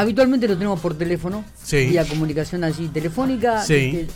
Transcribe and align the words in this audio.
habitualmente 0.00 0.46
lo 0.48 0.54
tenemos 0.54 0.80
por 0.80 0.94
teléfono, 0.96 1.44
Sí. 1.62 1.86
vía 1.86 2.04
comunicación 2.04 2.64
así 2.64 2.88
telefónica. 2.88 3.62
Sí. 3.62 3.74
este, 3.74 4.06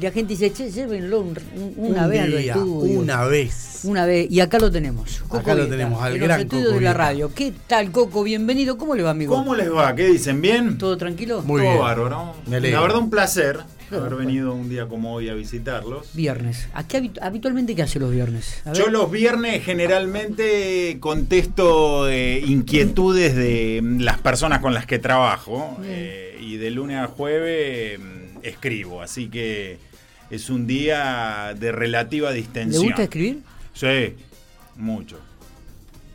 la 0.00 0.10
gente 0.10 0.32
dice, 0.32 0.52
che, 0.52 0.70
llévenlo 0.70 1.20
un- 1.20 1.38
un- 1.54 1.74
una 1.76 2.04
Un 2.04 2.10
vez 2.10 2.20
al 2.22 2.30
día, 2.38 2.54
estudio. 2.54 3.00
una 3.00 3.24
vez. 3.26 3.80
Una 3.84 4.04
vez, 4.06 4.26
y 4.30 4.40
acá 4.40 4.58
lo 4.58 4.70
tenemos. 4.70 5.20
Coco 5.28 5.36
Acá 5.38 5.54
lo 5.54 5.68
tenemos, 5.68 6.02
al 6.02 6.14
en 6.16 6.22
gran 6.22 6.38
los 6.40 6.44
estudios 6.44 6.66
Coco 6.68 6.78
de 6.78 6.84
la 6.84 6.92
radio. 6.94 7.32
¿Qué 7.34 7.52
tal, 7.68 7.92
Coco? 7.92 8.22
Bienvenido. 8.24 8.78
¿Cómo 8.78 8.94
le 8.96 9.02
va, 9.04 9.10
amigo? 9.10 9.34
¿Cómo 9.36 9.54
les 9.54 9.72
va? 9.72 9.94
¿Qué 9.94 10.06
dicen? 10.08 10.40
¿Bien? 10.40 10.76
¿Todo 10.78 10.96
tranquilo? 10.96 11.42
Muy 11.42 11.60
Todo 11.60 11.70
bien. 11.70 11.82
bárbaro. 11.82 12.34
La 12.48 12.58
verdad, 12.80 12.98
un 12.98 13.10
placer 13.10 13.60
haber 13.90 14.14
venido 14.16 14.52
un 14.54 14.68
día 14.68 14.86
como 14.88 15.12
hoy 15.14 15.28
a 15.28 15.34
visitarlos. 15.34 16.14
Viernes. 16.14 16.68
¿A 16.74 16.86
qué 16.86 16.98
habitu- 17.02 17.18
habitualmente 17.22 17.74
qué 17.74 17.82
hace 17.82 17.98
los 18.00 18.10
viernes? 18.10 18.62
A 18.64 18.70
ver. 18.70 18.78
Yo 18.78 18.88
los 18.88 19.10
viernes 19.10 19.64
generalmente 19.64 20.96
contesto 21.00 22.08
eh, 22.08 22.40
inquietudes 22.46 23.34
de 23.36 23.80
mm, 23.82 24.00
las 24.00 24.18
personas 24.18 24.60
con 24.60 24.74
las 24.74 24.86
que 24.86 24.98
trabajo 24.98 25.78
eh, 25.84 26.38
y 26.40 26.56
de 26.56 26.70
lunes 26.70 26.98
a 26.98 27.06
jueves 27.06 27.98
mm, 27.98 28.38
escribo, 28.42 29.02
así 29.02 29.28
que 29.28 29.78
es 30.30 30.50
un 30.50 30.66
día 30.66 31.54
de 31.58 31.70
relativa 31.72 32.30
¿Le 32.30 32.36
distensión. 32.38 32.84
gusta 32.84 33.04
escribir? 33.04 33.38
Sí, 33.74 34.14
mucho. 34.76 35.18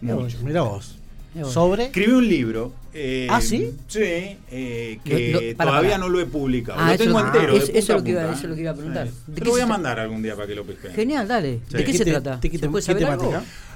Mucho. 0.02 0.38
Mira 0.44 0.62
vos. 0.64 0.98
Mira 1.34 1.46
vos. 1.46 1.54
Sobre. 1.54 1.86
Escribí 1.86 2.12
un 2.12 2.28
libro. 2.28 2.74
Eh, 2.94 3.28
¿Ah, 3.30 3.42
sí? 3.42 3.72
Sí, 3.88 4.00
eh, 4.04 5.00
que 5.04 5.32
Lo- 5.32 5.42
lo- 5.42 5.58
para, 5.58 5.70
todavía 5.72 5.92
para. 5.92 6.04
no 6.04 6.10
lo 6.10 6.20
he 6.20 6.26
publicado. 6.26 6.80
Ah, 6.80 6.88
lo 6.88 6.94
eso- 6.94 7.04
tengo 7.06 7.20
ah, 7.20 7.24
entero. 7.34 7.54
eso- 7.56 7.72
eso 7.72 7.72
punta 7.72 7.80
es 7.80 7.90
lo 7.90 8.04
que 8.04 8.12
iba- 8.12 8.22
punta, 8.22 8.34
eso 8.38 8.44
es 8.44 8.50
lo 8.50 8.56
que 8.56 8.62
iba 8.62 8.72
a 8.72 8.76
preguntar. 8.76 9.08
Sí. 9.08 9.14
¿De 9.28 9.34
Te 9.34 9.40
qué 9.42 9.46
lo 9.46 9.52
voy 9.52 9.62
a 9.62 9.68
mandar 9.68 10.00
algún 10.00 10.22
día 10.22 10.36
para 10.36 10.48
que 10.48 10.56
lo 10.56 10.64
pesquen. 10.66 10.92
Genial, 10.94 11.28
dale. 11.28 11.60
Sí. 11.70 11.78
¿De 11.78 11.84
qué 11.86 11.94
se 11.94 12.06
te- 12.06 12.12
trata? 12.12 12.40
te- 12.40 12.50
¿Se 12.58 12.70
puede 12.70 12.86
qué 12.86 12.94
saber 12.94 13.06
algo? 13.06 13.34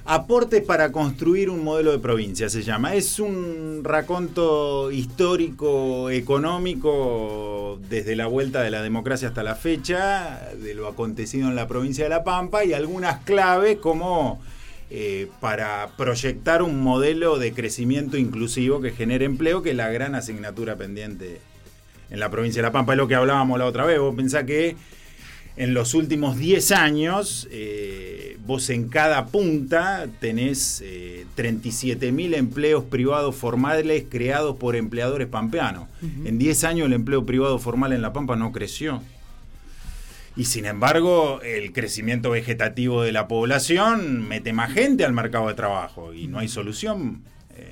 Aportes 0.07 0.61
para 0.61 0.91
construir 0.91 1.49
un 1.49 1.63
modelo 1.63 1.91
de 1.91 1.97
provincia 1.97 2.47
se 2.47 2.61
llama. 2.61 2.93
Es 2.93 3.19
un 3.19 3.81
raconto 3.83 4.91
histórico, 4.91 6.11
económico, 6.11 7.79
desde 7.89 8.15
la 8.15 8.27
vuelta 8.27 8.61
de 8.61 8.71
la 8.71 8.81
democracia 8.81 9.29
hasta 9.29 9.43
la 9.43 9.55
fecha, 9.55 10.49
de 10.61 10.73
lo 10.75 10.87
acontecido 10.87 11.47
en 11.49 11.55
la 11.55 11.67
provincia 11.67 12.03
de 12.03 12.09
La 12.09 12.23
Pampa 12.23 12.63
y 12.65 12.73
algunas 12.73 13.23
claves 13.23 13.77
como 13.77 14.41
eh, 14.89 15.27
para 15.39 15.89
proyectar 15.97 16.61
un 16.61 16.81
modelo 16.81 17.39
de 17.39 17.53
crecimiento 17.53 18.17
inclusivo 18.17 18.81
que 18.81 18.91
genere 18.91 19.25
empleo, 19.25 19.61
que 19.61 19.71
es 19.71 19.75
la 19.75 19.89
gran 19.89 20.15
asignatura 20.15 20.75
pendiente 20.75 21.41
en 22.09 22.19
la 22.19 22.29
provincia 22.29 22.61
de 22.61 22.67
La 22.67 22.71
Pampa. 22.71 22.93
Es 22.93 22.97
lo 22.97 23.07
que 23.07 23.15
hablábamos 23.15 23.57
la 23.57 23.65
otra 23.65 23.85
vez. 23.85 23.99
Vos 23.99 24.15
pensás 24.15 24.43
que 24.43 24.75
en 25.57 25.73
los 25.73 25.93
últimos 25.93 26.37
10 26.37 26.71
años, 26.73 27.47
eh, 27.49 28.37
vos 28.45 28.69
en 28.69 28.89
cada 28.89 29.27
punta 29.27 30.05
tenés 30.19 30.83
eh, 30.85 31.25
37.000 31.37 32.35
empleos 32.35 32.83
privados 32.83 33.35
formales 33.35 34.03
creados 34.09 34.57
por 34.57 34.75
empleadores 34.75 35.27
pampeanos. 35.27 35.87
En 36.25 36.37
10 36.37 36.63
años 36.65 36.87
el 36.87 36.93
empleo 36.93 37.25
privado 37.25 37.57
formal 37.57 37.93
en 37.93 38.01
La 38.01 38.13
Pampa 38.13 38.35
no 38.35 38.51
creció. 38.51 39.01
Y 40.37 40.45
sin 40.45 40.65
embargo, 40.65 41.39
el 41.43 41.71
crecimiento 41.71 42.29
vegetativo 42.31 43.03
de 43.03 43.11
la 43.13 43.27
población 43.27 44.27
mete 44.27 44.51
más 44.53 44.73
gente 44.73 45.05
al 45.05 45.13
mercado 45.13 45.47
de 45.47 45.53
trabajo 45.53 46.13
y 46.13 46.27
no 46.27 46.39
hay 46.39 46.49
solución. 46.49 47.21
Eh, 47.57 47.63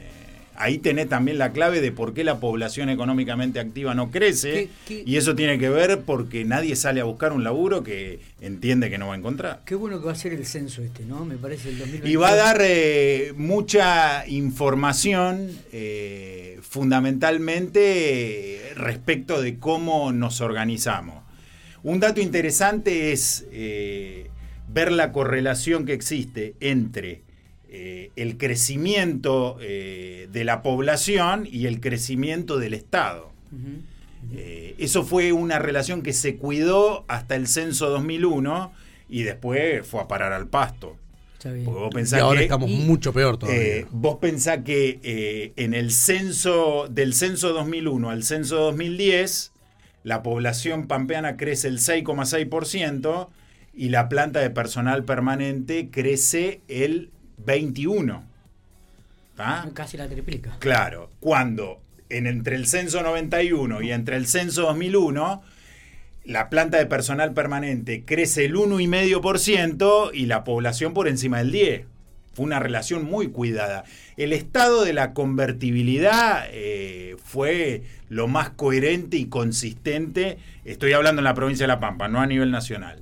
ahí 0.56 0.78
tenés 0.78 1.10
también 1.10 1.38
la 1.38 1.52
clave 1.52 1.82
de 1.82 1.92
por 1.92 2.14
qué 2.14 2.24
la 2.24 2.40
población 2.40 2.88
económicamente 2.88 3.60
activa 3.60 3.94
no 3.96 4.12
crece. 4.12 4.54
¿Qué- 4.54 4.70
qué- 4.88 5.04
Y 5.06 5.18
eso 5.18 5.36
tiene 5.36 5.60
que 5.60 5.68
ver 5.70 6.04
porque 6.06 6.46
nadie 6.46 6.78
sale 6.78 7.02
a 7.02 7.04
buscar 7.04 7.34
un 7.34 7.44
laburo 7.44 7.84
que 7.84 8.22
entiende 8.40 8.90
que 8.90 8.98
no 8.98 9.08
va 9.08 9.16
a 9.16 9.18
encontrar. 9.18 9.62
Qué 9.66 9.76
bueno 9.76 10.00
que 10.00 10.06
va 10.06 10.14
a 10.14 10.16
ser 10.16 10.32
el 10.32 10.46
censo 10.46 10.82
este, 10.84 11.04
¿no? 11.04 11.26
Me 11.26 11.36
parece 11.36 11.68
el 11.68 11.80
2020. 11.80 12.10
Y 12.10 12.16
va 12.16 12.30
a 12.30 12.36
dar 12.36 12.62
eh, 12.62 13.34
mucha 13.36 14.26
información, 14.30 15.50
eh, 15.74 16.60
fundamentalmente 17.54 18.72
respecto 18.76 19.42
de 19.42 19.58
cómo 19.60 20.12
nos 20.14 20.40
organizamos. 20.40 21.23
Un 21.84 22.00
dato 22.00 22.22
interesante 22.22 23.12
es 23.12 23.46
eh, 23.52 24.28
ver 24.70 24.92
la 24.92 25.12
correlación 25.12 25.86
que 25.86 25.94
existe 25.94 26.56
entre 26.62 27.22
eh, 27.70 28.12
el 28.16 28.38
crecimiento 28.38 29.58
eh, 29.62 30.28
de 30.32 30.44
la 30.46 30.62
población 30.62 31.48
y 31.52 31.66
el 31.66 31.80
crecimiento 31.82 32.58
del 32.58 32.74
Estado. 32.74 33.32
Eh, 34.34 34.76
eso 34.78 35.04
fue 35.04 35.34
una 35.34 35.60
relación 35.60 36.02
que 36.02 36.14
se 36.14 36.38
cuidó 36.38 37.04
hasta 37.08 37.36
el 37.36 37.48
censo 37.48 37.90
2001 37.90 38.72
y 39.10 39.24
después 39.24 39.86
fue 39.86 40.02
a 40.02 40.08
parar 40.08 40.32
al 40.34 40.48
pasto. 40.48 40.96
Porque 41.66 41.80
vos 41.80 41.90
Y 41.92 41.96
pensás 41.96 42.22
ahora 42.22 42.40
que, 42.40 42.46
estamos 42.46 42.70
y- 42.70 42.76
mucho 42.78 43.12
peor 43.12 43.38
todavía. 43.38 43.62
eh, 43.62 43.86
vos 43.92 44.18
pensás 44.22 44.60
que 44.64 45.00
eh, 45.04 45.52
en 45.58 45.74
el 45.74 45.92
censo, 45.92 46.88
del 46.90 47.14
censo 47.14 47.52
2001 47.52 48.10
al 48.10 48.24
censo 48.24 48.56
2010, 48.58 49.52
la 50.04 50.22
población 50.22 50.88
pampeana 50.88 51.38
crece 51.38 51.68
el 51.68 51.80
6,6% 51.80 53.30
y 53.74 53.90
la 53.90 54.10
planta 54.10 54.40
de 54.40 54.50
personal 54.50 55.04
permanente 55.04 55.90
crece 55.90 56.62
el 56.68 57.12
21%. 57.44 58.24
¿Tá? 59.36 59.68
Casi 59.74 59.98
la 59.98 60.08
triplica. 60.08 60.58
Claro, 60.60 61.10
cuando 61.20 61.82
en, 62.10 62.28
entre 62.28 62.56
el 62.56 62.68
censo 62.68 63.02
91 63.02 63.82
y 63.82 63.92
entre 63.92 64.16
el 64.16 64.28
censo 64.28 64.64
2001, 64.64 65.42
la 66.26 66.50
planta 66.50 66.78
de 66.78 66.86
personal 66.86 67.34
permanente 67.34 68.04
crece 68.06 68.46
el 68.46 68.56
1,5% 68.56 70.12
y 70.14 70.28
la 70.28 70.44
población 70.44 70.94
por 70.94 71.08
encima 71.08 71.40
del 71.40 71.52
10%. 71.52 71.86
Fue 72.34 72.46
una 72.46 72.60
relación 72.60 73.06
muy 73.06 73.28
cuidada. 73.28 73.84
El 74.18 74.34
estado 74.34 74.84
de 74.84 74.94
la 74.94 75.14
convertibilidad 75.14 76.46
eh, 76.50 77.16
fue 77.24 77.84
lo 78.10 78.28
más 78.28 78.50
coherente 78.50 79.18
y 79.18 79.26
consistente, 79.26 80.40
estoy 80.66 80.94
hablando 80.94 81.20
en 81.20 81.26
la 81.26 81.36
provincia 81.36 81.64
de 81.64 81.68
La 81.68 81.80
Pampa, 81.80 82.08
no 82.08 82.20
a 82.20 82.26
nivel 82.26 82.50
nacional, 82.50 83.02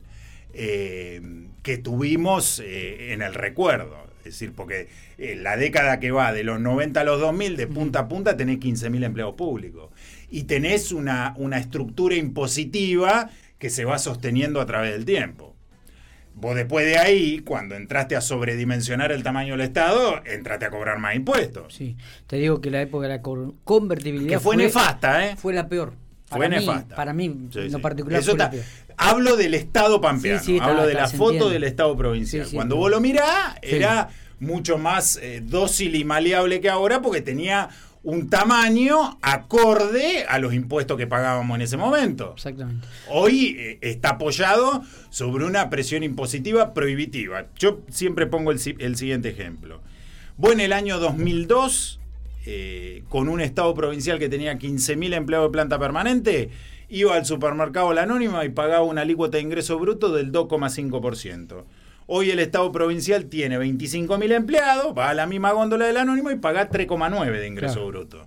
eh, 0.53 1.21
que 1.63 1.77
tuvimos 1.77 2.61
eh, 2.63 3.13
en 3.13 3.21
el 3.21 3.33
recuerdo. 3.33 4.01
Es 4.19 4.33
decir, 4.35 4.51
porque 4.53 4.87
la 5.17 5.57
década 5.57 5.99
que 5.99 6.11
va 6.11 6.31
de 6.31 6.43
los 6.43 6.59
90 6.59 7.01
a 7.01 7.03
los 7.03 7.19
2000, 7.19 7.57
de 7.57 7.65
punta 7.65 7.99
a 8.01 8.07
punta, 8.07 8.37
tenés 8.37 8.59
15.000 8.59 9.03
empleos 9.03 9.33
públicos. 9.33 9.89
Y 10.29 10.43
tenés 10.43 10.91
una, 10.91 11.33
una 11.37 11.57
estructura 11.57 12.15
impositiva 12.15 13.31
que 13.57 13.71
se 13.71 13.83
va 13.83 13.97
sosteniendo 13.97 14.61
a 14.61 14.67
través 14.67 14.91
del 14.91 15.05
tiempo. 15.05 15.50
Vos 16.33 16.55
después 16.55 16.85
de 16.85 16.97
ahí, 16.97 17.39
cuando 17.39 17.75
entraste 17.75 18.15
a 18.15 18.21
sobredimensionar 18.21 19.11
el 19.11 19.21
tamaño 19.21 19.53
del 19.53 19.61
Estado, 19.61 20.21
entraste 20.25 20.65
a 20.65 20.69
cobrar 20.71 20.97
más 20.97 21.15
impuestos. 21.15 21.73
Sí. 21.73 21.95
Te 22.27 22.37
digo 22.37 22.61
que 22.61 22.71
la 22.71 22.81
época 22.81 23.03
de 23.07 23.09
la 23.17 23.21
co- 23.21 23.53
convertibilidad 23.63 24.29
Que 24.29 24.39
fue 24.39 24.57
nefasta, 24.57 25.27
¿eh? 25.27 25.35
Fue 25.37 25.53
la 25.53 25.67
peor. 25.67 25.93
Fue 26.25 26.47
mí- 26.49 26.55
nefasta. 26.55 26.95
Para 26.95 27.13
mí, 27.13 27.47
Sí, 27.51 27.59
en 27.59 27.71
lo 27.73 27.81
particular, 27.81 28.19
Eso 28.21 28.31
fue 28.31 28.37
la 28.39 28.45
está- 28.45 28.51
peor. 28.57 28.65
Hablo 28.97 29.35
del 29.35 29.53
Estado 29.53 29.99
pampeano, 30.01 30.39
Sí, 30.39 30.45
sí, 30.45 30.53
está- 30.55 30.65
hablo 30.67 30.83
de 30.85 30.91
está, 30.93 31.01
la 31.03 31.09
foto 31.09 31.31
entiende. 31.33 31.53
del 31.53 31.63
Estado 31.65 31.97
provincial. 31.97 32.47
Cuando 32.53 32.75
vos 32.77 32.89
lo 32.89 33.01
mirás, 33.01 33.55
era 33.61 34.09
mucho 34.39 34.77
más 34.77 35.17
eh, 35.21 35.41
dócil 35.43 35.95
y 35.95 36.03
maleable 36.03 36.61
que 36.61 36.69
ahora 36.69 37.01
porque 37.01 37.21
tenía 37.21 37.69
un 38.03 38.29
tamaño 38.29 39.17
acorde 39.21 40.25
a 40.27 40.39
los 40.39 40.53
impuestos 40.53 40.97
que 40.97 41.07
pagábamos 41.07 41.55
en 41.55 41.61
ese 41.61 41.77
momento. 41.77 42.33
Exactamente. 42.35 42.87
Hoy 43.09 43.55
eh, 43.59 43.77
está 43.81 44.11
apoyado 44.11 44.83
sobre 45.09 45.45
una 45.45 45.69
presión 45.69 46.03
impositiva 46.03 46.73
prohibitiva. 46.73 47.45
Yo 47.57 47.81
siempre 47.89 48.25
pongo 48.25 48.51
el, 48.51 48.59
el 48.79 48.95
siguiente 48.95 49.29
ejemplo. 49.29 49.81
Vos 50.37 50.53
en 50.53 50.61
el 50.61 50.73
año 50.73 50.99
2002, 50.99 51.99
eh, 52.47 53.03
con 53.09 53.29
un 53.29 53.41
Estado 53.41 53.73
provincial 53.75 54.17
que 54.17 54.29
tenía 54.29 54.57
15.000 54.57 55.13
empleados 55.13 55.49
de 55.49 55.51
planta 55.51 55.77
permanente, 55.77 56.49
iba 56.89 57.15
al 57.15 57.25
supermercado 57.25 57.93
La 57.93 58.03
Anónima 58.03 58.43
y 58.45 58.49
pagaba 58.49 58.83
una 58.83 59.01
alícuota 59.01 59.37
de 59.37 59.43
ingreso 59.43 59.77
bruto 59.77 60.11
del 60.11 60.31
2,5%. 60.31 61.63
Hoy 62.13 62.29
el 62.29 62.39
Estado 62.39 62.69
provincial 62.73 63.27
tiene 63.27 63.57
25.000 63.57 64.33
empleados, 64.33 64.93
va 64.97 65.11
a 65.11 65.13
la 65.13 65.25
misma 65.27 65.53
góndola 65.53 65.85
del 65.85 65.95
Anónimo 65.95 66.29
y 66.29 66.35
paga 66.35 66.69
3,9 66.69 67.39
de 67.39 67.47
ingreso 67.47 67.75
Claro. 67.75 67.87
bruto. 67.87 68.25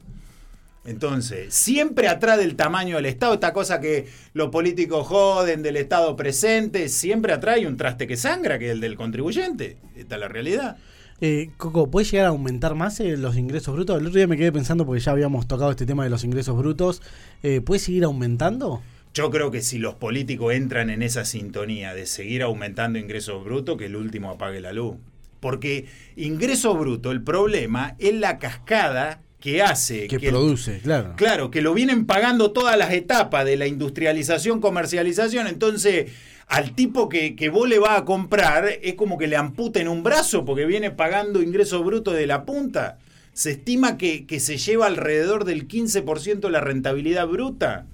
Entonces, 0.86 1.52
siempre 1.52 2.08
atrás 2.08 2.38
del 2.38 2.56
tamaño 2.56 2.96
del 2.96 3.04
Estado, 3.04 3.34
esta 3.34 3.52
cosa 3.52 3.80
que 3.80 4.06
los 4.32 4.48
políticos 4.48 5.06
joden 5.06 5.62
del 5.62 5.76
Estado 5.76 6.16
presente, 6.16 6.88
siempre 6.88 7.34
atrás 7.34 7.56
hay 7.56 7.66
un 7.66 7.76
traste 7.76 8.06
que 8.06 8.16
sangra, 8.16 8.58
que 8.58 8.68
es 8.68 8.72
el 8.72 8.80
del 8.80 8.96
contribuyente. 8.96 9.76
Esta 9.94 10.14
es 10.14 10.20
la 10.22 10.28
realidad. 10.28 10.78
Eh, 11.20 11.50
Coco, 11.58 11.90
¿puede 11.90 12.06
llegar 12.06 12.24
a 12.24 12.30
aumentar 12.30 12.74
más 12.74 12.98
eh, 13.00 13.18
los 13.18 13.36
ingresos 13.36 13.74
brutos? 13.74 14.00
El 14.00 14.06
otro 14.06 14.16
día 14.16 14.26
me 14.26 14.38
quedé 14.38 14.50
pensando 14.50 14.86
porque 14.86 15.02
ya 15.02 15.12
habíamos 15.12 15.46
tocado 15.46 15.70
este 15.70 15.84
tema 15.84 16.04
de 16.04 16.10
los 16.10 16.24
ingresos 16.24 16.56
brutos. 16.56 17.02
Eh, 17.42 17.60
¿Puede 17.60 17.80
seguir 17.80 18.04
aumentando? 18.04 18.80
Yo 19.14 19.30
creo 19.30 19.52
que 19.52 19.62
si 19.62 19.78
los 19.78 19.94
políticos 19.94 20.54
entran 20.54 20.90
en 20.90 21.00
esa 21.00 21.24
sintonía 21.24 21.94
de 21.94 22.04
seguir 22.04 22.42
aumentando 22.42 22.98
ingresos 22.98 23.44
brutos, 23.44 23.78
que 23.78 23.86
el 23.86 23.94
último 23.94 24.30
apague 24.30 24.60
la 24.60 24.72
luz. 24.72 24.96
Porque 25.38 25.86
ingreso 26.16 26.74
bruto, 26.74 27.12
el 27.12 27.22
problema 27.22 27.94
es 28.00 28.14
la 28.14 28.40
cascada 28.40 29.22
que 29.38 29.62
hace 29.62 30.08
Que 30.08 30.18
produce, 30.18 30.80
claro. 30.80 31.12
Claro, 31.16 31.50
que 31.50 31.62
lo 31.62 31.74
vienen 31.74 32.06
pagando 32.06 32.50
todas 32.50 32.76
las 32.76 32.92
etapas 32.92 33.44
de 33.44 33.56
la 33.56 33.68
industrialización, 33.68 34.60
comercialización. 34.60 35.46
Entonces, 35.46 36.10
al 36.48 36.74
tipo 36.74 37.08
que, 37.08 37.36
que 37.36 37.50
vos 37.50 37.68
le 37.68 37.78
vas 37.78 38.00
a 38.00 38.04
comprar, 38.04 38.66
es 38.82 38.94
como 38.94 39.16
que 39.16 39.28
le 39.28 39.36
amputen 39.36 39.86
un 39.86 40.02
brazo 40.02 40.44
porque 40.44 40.66
viene 40.66 40.90
pagando 40.90 41.40
ingresos 41.40 41.84
brutos 41.84 42.14
de 42.14 42.26
la 42.26 42.44
punta. 42.44 42.98
se 43.32 43.52
estima 43.52 43.96
que, 43.96 44.26
que 44.26 44.40
se 44.40 44.56
lleva 44.56 44.86
alrededor 44.86 45.44
del 45.44 45.68
15% 45.68 46.40
de 46.40 46.50
la 46.50 46.60
rentabilidad 46.60 47.28
bruta. 47.28 47.86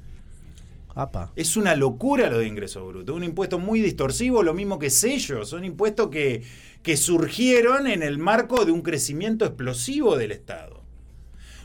Es 1.37 1.57
una 1.57 1.75
locura 1.75 2.29
lo 2.29 2.39
de 2.39 2.47
ingresos 2.47 2.87
brutos. 2.87 3.15
Un 3.15 3.25
impuesto 3.25 3.59
muy 3.59 3.81
distorsivo, 3.81 4.43
lo 4.43 4.55
mismo 4.55 4.79
que 4.79 4.91
sellos. 4.91 5.49
Son 5.49 5.65
impuestos 5.65 6.09
que, 6.09 6.43
que 6.83 6.97
surgieron 6.97 7.87
en 7.87 8.03
el 8.03 8.19
marco 8.19 8.65
de 8.65 8.73
un 8.73 8.83
crecimiento 8.83 9.45
explosivo 9.45 10.17
del 10.17 10.33
Estado. 10.33 10.81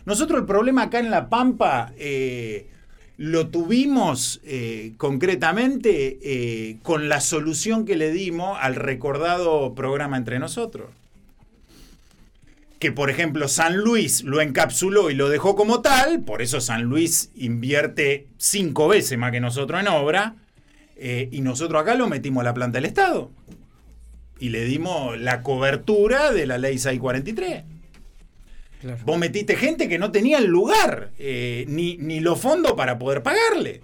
Nosotros 0.05 0.41
el 0.41 0.45
problema 0.45 0.83
acá 0.83 0.99
en 0.99 1.09
La 1.09 1.29
Pampa 1.29 1.91
eh, 1.97 2.67
lo 3.17 3.47
tuvimos 3.47 4.41
eh, 4.43 4.93
concretamente 4.97 6.19
eh, 6.21 6.77
con 6.83 7.09
la 7.09 7.21
solución 7.21 7.85
que 7.85 7.95
le 7.95 8.11
dimos 8.11 8.57
al 8.61 8.75
recordado 8.75 9.73
programa 9.73 10.17
entre 10.17 10.37
nosotros. 10.37 10.89
Que 12.85 12.91
por 12.91 13.09
ejemplo 13.09 13.47
San 13.47 13.77
Luis 13.77 14.21
lo 14.21 14.41
encapsuló 14.41 15.09
y 15.09 15.15
lo 15.15 15.27
dejó 15.27 15.55
como 15.55 15.81
tal, 15.81 16.23
por 16.23 16.43
eso 16.43 16.61
San 16.61 16.83
Luis 16.83 17.31
invierte 17.33 18.27
cinco 18.37 18.87
veces 18.87 19.17
más 19.17 19.31
que 19.31 19.39
nosotros 19.39 19.81
en 19.81 19.87
obra, 19.87 20.35
eh, 20.95 21.27
y 21.31 21.41
nosotros 21.41 21.81
acá 21.81 21.95
lo 21.95 22.07
metimos 22.07 22.41
a 22.41 22.43
la 22.43 22.53
planta 22.53 22.77
del 22.77 22.85
Estado. 22.85 23.31
Y 24.37 24.49
le 24.49 24.65
dimos 24.65 25.19
la 25.19 25.41
cobertura 25.41 26.31
de 26.31 26.45
la 26.45 26.59
ley 26.59 26.77
643. 26.77 27.63
Claro. 28.81 28.99
Vos 29.03 29.17
metiste 29.17 29.55
gente 29.55 29.89
que 29.89 29.97
no 29.97 30.11
tenía 30.11 30.37
el 30.37 30.45
lugar, 30.45 31.09
eh, 31.17 31.65
ni, 31.67 31.97
ni 31.97 32.19
los 32.19 32.39
fondos 32.39 32.73
para 32.73 32.99
poder 32.99 33.23
pagarle. 33.23 33.81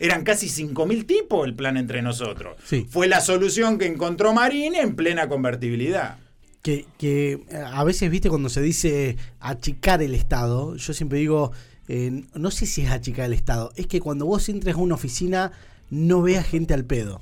Eran 0.00 0.24
casi 0.24 0.48
5.000 0.48 1.06
tipos 1.06 1.46
el 1.46 1.54
plan 1.54 1.76
entre 1.76 2.02
nosotros. 2.02 2.56
Sí. 2.64 2.88
Fue 2.90 3.06
la 3.06 3.20
solución 3.20 3.78
que 3.78 3.86
encontró 3.86 4.32
Marín 4.32 4.74
en 4.74 4.96
plena 4.96 5.28
convertibilidad. 5.28 6.18
Que, 6.62 6.86
que 6.96 7.44
eh, 7.50 7.64
a 7.66 7.82
veces, 7.84 8.08
viste, 8.10 8.28
cuando 8.28 8.48
se 8.48 8.62
dice 8.62 9.16
achicar 9.40 10.00
el 10.00 10.14
Estado, 10.14 10.76
yo 10.76 10.92
siempre 10.94 11.18
digo, 11.18 11.50
eh, 11.88 12.22
no 12.34 12.50
sé 12.52 12.66
si 12.66 12.82
es 12.82 12.90
achicar 12.90 13.26
el 13.26 13.32
Estado, 13.32 13.72
es 13.76 13.86
que 13.88 14.00
cuando 14.00 14.26
vos 14.26 14.48
entres 14.48 14.76
a 14.76 14.78
una 14.78 14.94
oficina 14.94 15.52
no 15.90 16.22
veas 16.22 16.46
gente 16.46 16.72
al 16.72 16.84
pedo. 16.84 17.20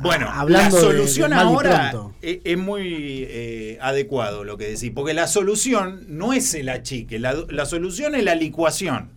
Bueno, 0.00 0.26
Ah, 0.28 0.40
hablando 0.40 0.76
la 0.76 0.82
solución 0.82 1.30
de 1.30 1.36
ahora 1.36 1.92
es, 2.20 2.38
es 2.44 2.58
muy 2.58 3.26
eh, 3.28 3.78
adecuado 3.80 4.42
lo 4.42 4.56
que 4.56 4.68
decís, 4.68 4.90
porque 4.94 5.14
la 5.14 5.28
solución 5.28 6.04
no 6.08 6.32
es 6.32 6.54
el 6.54 6.68
achique, 6.68 7.18
la, 7.18 7.34
la 7.48 7.66
solución 7.66 8.14
es 8.14 8.24
la 8.24 8.34
licuación. 8.34 9.10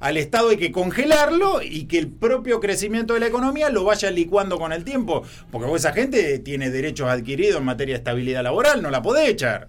Al 0.00 0.16
Estado 0.16 0.48
hay 0.48 0.56
que 0.56 0.72
congelarlo 0.72 1.60
y 1.62 1.84
que 1.84 1.98
el 1.98 2.08
propio 2.08 2.58
crecimiento 2.58 3.14
de 3.14 3.20
la 3.20 3.26
economía 3.26 3.68
lo 3.70 3.84
vaya 3.84 4.10
licuando 4.10 4.58
con 4.58 4.72
el 4.72 4.82
tiempo, 4.82 5.22
porque 5.50 5.66
vos, 5.68 5.80
esa 5.80 5.92
gente 5.92 6.38
tiene 6.38 6.70
derechos 6.70 7.08
adquiridos 7.08 7.58
en 7.58 7.64
materia 7.66 7.94
de 7.94 7.98
estabilidad 7.98 8.42
laboral, 8.42 8.82
no 8.82 8.90
la 8.90 9.02
podés 9.02 9.28
echar. 9.28 9.68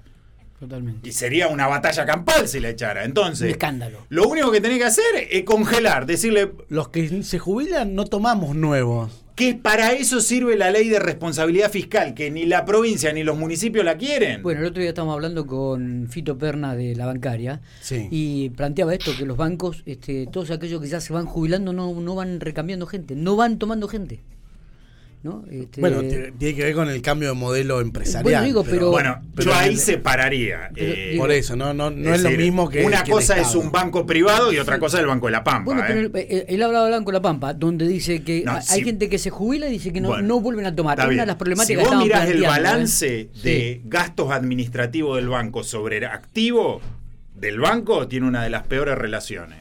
Totalmente. 0.60 1.10
Y 1.10 1.12
sería 1.12 1.48
una 1.48 1.68
batalla 1.68 2.06
campal 2.06 2.48
si 2.48 2.60
la 2.60 2.70
echara. 2.70 3.04
Entonces, 3.04 3.46
Un 3.46 3.50
escándalo. 3.50 4.06
lo 4.10 4.28
único 4.28 4.52
que 4.52 4.62
tenés 4.62 4.78
que 4.78 4.86
hacer 4.86 5.28
es 5.32 5.44
congelar, 5.44 6.06
decirle, 6.06 6.52
Los 6.70 6.90
que 6.90 7.24
se 7.24 7.40
jubilan 7.40 7.96
no 7.96 8.06
tomamos 8.06 8.56
nuevos. 8.56 9.21
Que 9.36 9.56
para 9.56 9.94
eso 9.94 10.22
sirve 10.22 10.56
la 10.58 10.72
ley 10.72 10.90
de 10.90 11.00
responsabilidad 11.00 11.72
fiscal, 11.72 12.14
que 12.14 12.30
ni 12.30 12.46
la 12.46 12.66
provincia 12.66 13.12
ni 13.14 13.24
los 13.24 13.38
municipios 13.38 13.84
la 13.86 13.98
quieren. 13.98 14.44
Bueno, 14.44 14.62
el 14.62 14.68
otro 14.68 14.82
día 14.82 14.90
estábamos 14.90 15.14
hablando 15.16 15.48
con 15.48 16.08
Fito 16.10 16.38
Perna 16.38 16.76
de 16.76 16.96
la 16.96 17.06
bancaria 17.06 17.62
Sí. 17.82 18.08
y 18.12 18.50
planteaba 18.52 18.94
esto, 18.94 19.12
que 19.18 19.26
los 19.26 19.38
bancos, 19.38 19.84
este, 19.86 20.28
todos 20.32 20.52
aquellos 20.52 20.82
que 20.82 20.88
ya 20.88 21.00
se 21.02 21.14
van 21.14 21.26
jubilando 21.26 21.74
no, 21.74 21.94
no 22.00 22.16
van 22.16 22.40
recambiando 22.40 22.86
gente, 22.88 23.16
no 23.16 23.36
van 23.36 23.58
tomando 23.58 23.88
gente. 23.88 24.20
¿No? 25.24 25.46
Este, 25.52 25.82
Bueno, 25.82 26.02
tiene 26.02 26.56
que 26.56 26.64
ver 26.64 26.74
con 26.74 26.90
el 26.90 27.02
cambio 27.02 27.30
de 27.30 27.36
modelo 27.36 27.80
empresarial. 27.80 28.24
Bueno, 28.24 28.42
digo, 28.44 28.64
pero- 28.64 28.90
bueno, 28.90 29.22
pero 29.36 29.52
yo 29.52 29.56
ahí 29.58 29.70
el- 29.70 29.78
separaría. 29.78 30.72
Pero, 30.74 30.94
eh, 30.94 31.10
digo, 31.12 31.24
Por 31.24 31.32
eso, 31.32 31.56
no, 31.56 31.74
no, 31.76 31.92
no 31.92 32.14
es, 32.16 32.24
lo 32.24 32.32
mismo 32.32 32.68
que. 32.70 32.84
Una 32.84 33.04
que 33.04 33.12
el 33.12 33.18
cosa 33.18 33.38
es 33.40 33.54
un 33.54 33.72
banco 33.72 34.06
privado 34.06 34.52
y 34.52 34.58
otra 34.58 34.80
cosa 34.80 34.98
es 34.98 35.02
el 35.02 35.08
Banco 35.08 35.28
de 35.28 35.32
la 35.34 35.44
Pampa. 35.44 35.66
Bueno, 35.66 35.82
¿eh? 35.82 35.86
pero 35.88 36.00
él, 36.00 36.12
él- 36.30 36.46
él 36.48 36.62
hablaba 36.64 36.90
de 36.90 37.12
La 37.12 37.22
Pampa, 37.22 37.54
donde 37.54 37.88
dice 37.88 38.24
que 38.24 38.44
No, 38.44 38.54
hay 38.54 38.62
si- 38.64 38.84
gente 38.84 39.10
que 39.10 39.18
se 39.20 39.30
jubila 39.30 39.68
y 39.68 39.72
dice 39.74 39.94
que 39.94 40.02
no, 40.02 40.08
Bueno, 40.10 40.24
no 40.28 40.40
vuelven 40.40 40.66
a 40.66 40.76
tomar. 40.76 40.94
está 40.98 41.04
Es 41.04 41.08
una 41.08 41.14
bien. 41.14 41.22
de 41.22 41.28
las 41.28 41.36
problemáticas 41.36 41.84
si 41.88 41.90
vos 41.96 42.04
mirás 42.04 42.28
el 42.30 42.44
¿eh? 42.44 42.48
balance 42.48 43.30
de 43.44 43.82
gastos 43.86 44.32
administrativos 44.32 45.18
del 45.18 45.30
banco 45.30 45.64
sobre 45.64 46.06
activo 46.06 46.82
del 47.36 47.60
banco, 47.60 48.08
tiene 48.08 48.28
una 48.28 48.44
de 48.44 48.50
las 48.50 48.66
peores 48.68 48.98
relaciones. 48.98 49.60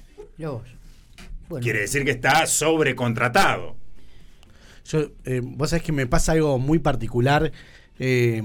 Quiere 1.60 1.80
decir 1.80 2.04
que 2.04 2.12
está 2.12 2.46
sobrecontratado. 2.46 3.76
Yo, 4.90 5.10
eh, 5.24 5.40
vos 5.42 5.70
sabés 5.70 5.82
que 5.82 5.92
me 5.92 6.06
pasa 6.06 6.32
algo 6.32 6.58
muy 6.58 6.78
particular. 6.78 7.52
eh, 7.98 8.42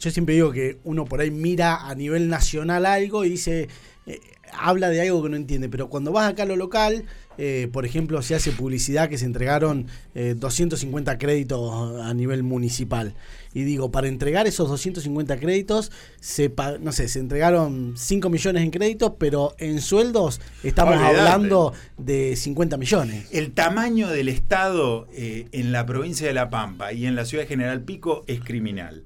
yo 0.00 0.10
siempre 0.10 0.34
digo 0.34 0.50
que 0.50 0.78
uno 0.84 1.04
por 1.04 1.20
ahí 1.20 1.30
mira 1.30 1.88
a 1.88 1.94
nivel 1.94 2.28
nacional 2.28 2.86
algo 2.86 3.24
y 3.24 3.28
dice, 3.28 3.68
eh, 4.06 4.18
habla 4.52 4.88
de 4.88 5.02
algo 5.02 5.22
que 5.22 5.28
no 5.28 5.36
entiende, 5.36 5.68
pero 5.68 5.90
cuando 5.90 6.10
vas 6.10 6.30
acá 6.30 6.44
a 6.44 6.46
lo 6.46 6.56
local, 6.56 7.04
eh, 7.38 7.68
por 7.72 7.86
ejemplo, 7.86 8.20
se 8.22 8.34
hace 8.34 8.52
publicidad 8.52 9.08
que 9.08 9.16
se 9.16 9.24
entregaron 9.24 9.86
eh, 10.14 10.34
250 10.36 11.16
créditos 11.18 12.02
a 12.02 12.12
nivel 12.12 12.42
municipal. 12.42 13.14
Y 13.54 13.62
digo, 13.64 13.90
para 13.90 14.08
entregar 14.08 14.46
esos 14.46 14.68
250 14.68 15.38
créditos, 15.38 15.90
se 16.20 16.52
no 16.80 16.92
sé, 16.92 17.08
se 17.08 17.18
entregaron 17.18 17.94
5 17.96 18.28
millones 18.30 18.62
en 18.62 18.70
créditos, 18.70 19.12
pero 19.18 19.54
en 19.58 19.80
sueldos 19.80 20.40
estamos 20.62 20.96
Olvidate. 20.96 21.18
hablando 21.18 21.72
de 21.96 22.36
50 22.36 22.76
millones. 22.76 23.26
El 23.32 23.52
tamaño 23.52 24.08
del 24.08 24.28
Estado 24.28 25.08
eh, 25.12 25.48
en 25.52 25.72
la 25.72 25.86
provincia 25.86 26.26
de 26.26 26.34
La 26.34 26.50
Pampa 26.50 26.92
y 26.92 27.06
en 27.06 27.16
la 27.16 27.24
ciudad 27.24 27.44
de 27.44 27.48
General 27.48 27.82
Pico 27.82 28.22
es 28.26 28.40
criminal. 28.40 29.04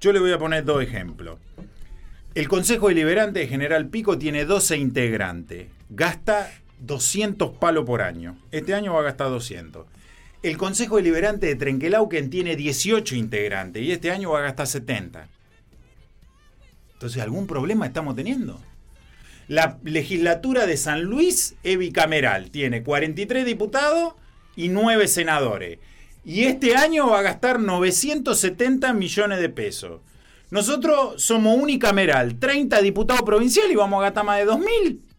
Yo 0.00 0.12
le 0.12 0.20
voy 0.20 0.32
a 0.32 0.38
poner 0.38 0.64
dos 0.64 0.82
ejemplos. 0.82 1.38
El 2.34 2.46
Consejo 2.46 2.88
Deliberante 2.88 3.40
de 3.40 3.48
General 3.48 3.88
Pico 3.88 4.16
tiene 4.18 4.44
12 4.44 4.76
integrantes. 4.76 5.66
Gasta 5.88 6.48
200 6.80 7.52
palos 7.58 7.84
por 7.84 8.02
año. 8.02 8.36
Este 8.50 8.74
año 8.74 8.94
va 8.94 9.00
a 9.00 9.04
gastar 9.04 9.28
200. 9.28 9.86
El 10.42 10.56
Consejo 10.56 10.96
Deliberante 10.96 11.46
de 11.46 11.56
Trenquelauquen 11.56 12.30
tiene 12.30 12.56
18 12.56 13.14
integrantes 13.14 13.82
y 13.82 13.92
este 13.92 14.10
año 14.10 14.30
va 14.30 14.38
a 14.38 14.42
gastar 14.42 14.66
70. 14.66 15.28
Entonces, 16.94 17.22
¿algún 17.22 17.46
problema 17.46 17.86
estamos 17.86 18.16
teniendo? 18.16 18.60
La 19.48 19.78
legislatura 19.82 20.66
de 20.66 20.76
San 20.76 21.02
Luis 21.02 21.56
es 21.62 21.76
bicameral, 21.76 22.50
tiene 22.50 22.82
43 22.82 23.44
diputados 23.44 24.14
y 24.56 24.68
9 24.68 25.08
senadores. 25.08 25.78
Y 26.24 26.44
este 26.44 26.76
año 26.76 27.08
va 27.08 27.20
a 27.20 27.22
gastar 27.22 27.58
970 27.58 28.92
millones 28.92 29.40
de 29.40 29.48
pesos. 29.48 30.00
Nosotros 30.50 31.22
somos 31.22 31.56
unicameral, 31.58 32.38
30 32.38 32.80
diputados 32.80 33.22
provinciales 33.22 33.72
y 33.72 33.76
vamos 33.76 34.00
a 34.00 34.04
gastar 34.04 34.24
más 34.24 34.38
de 34.38 34.46
2.000. 34.46 35.09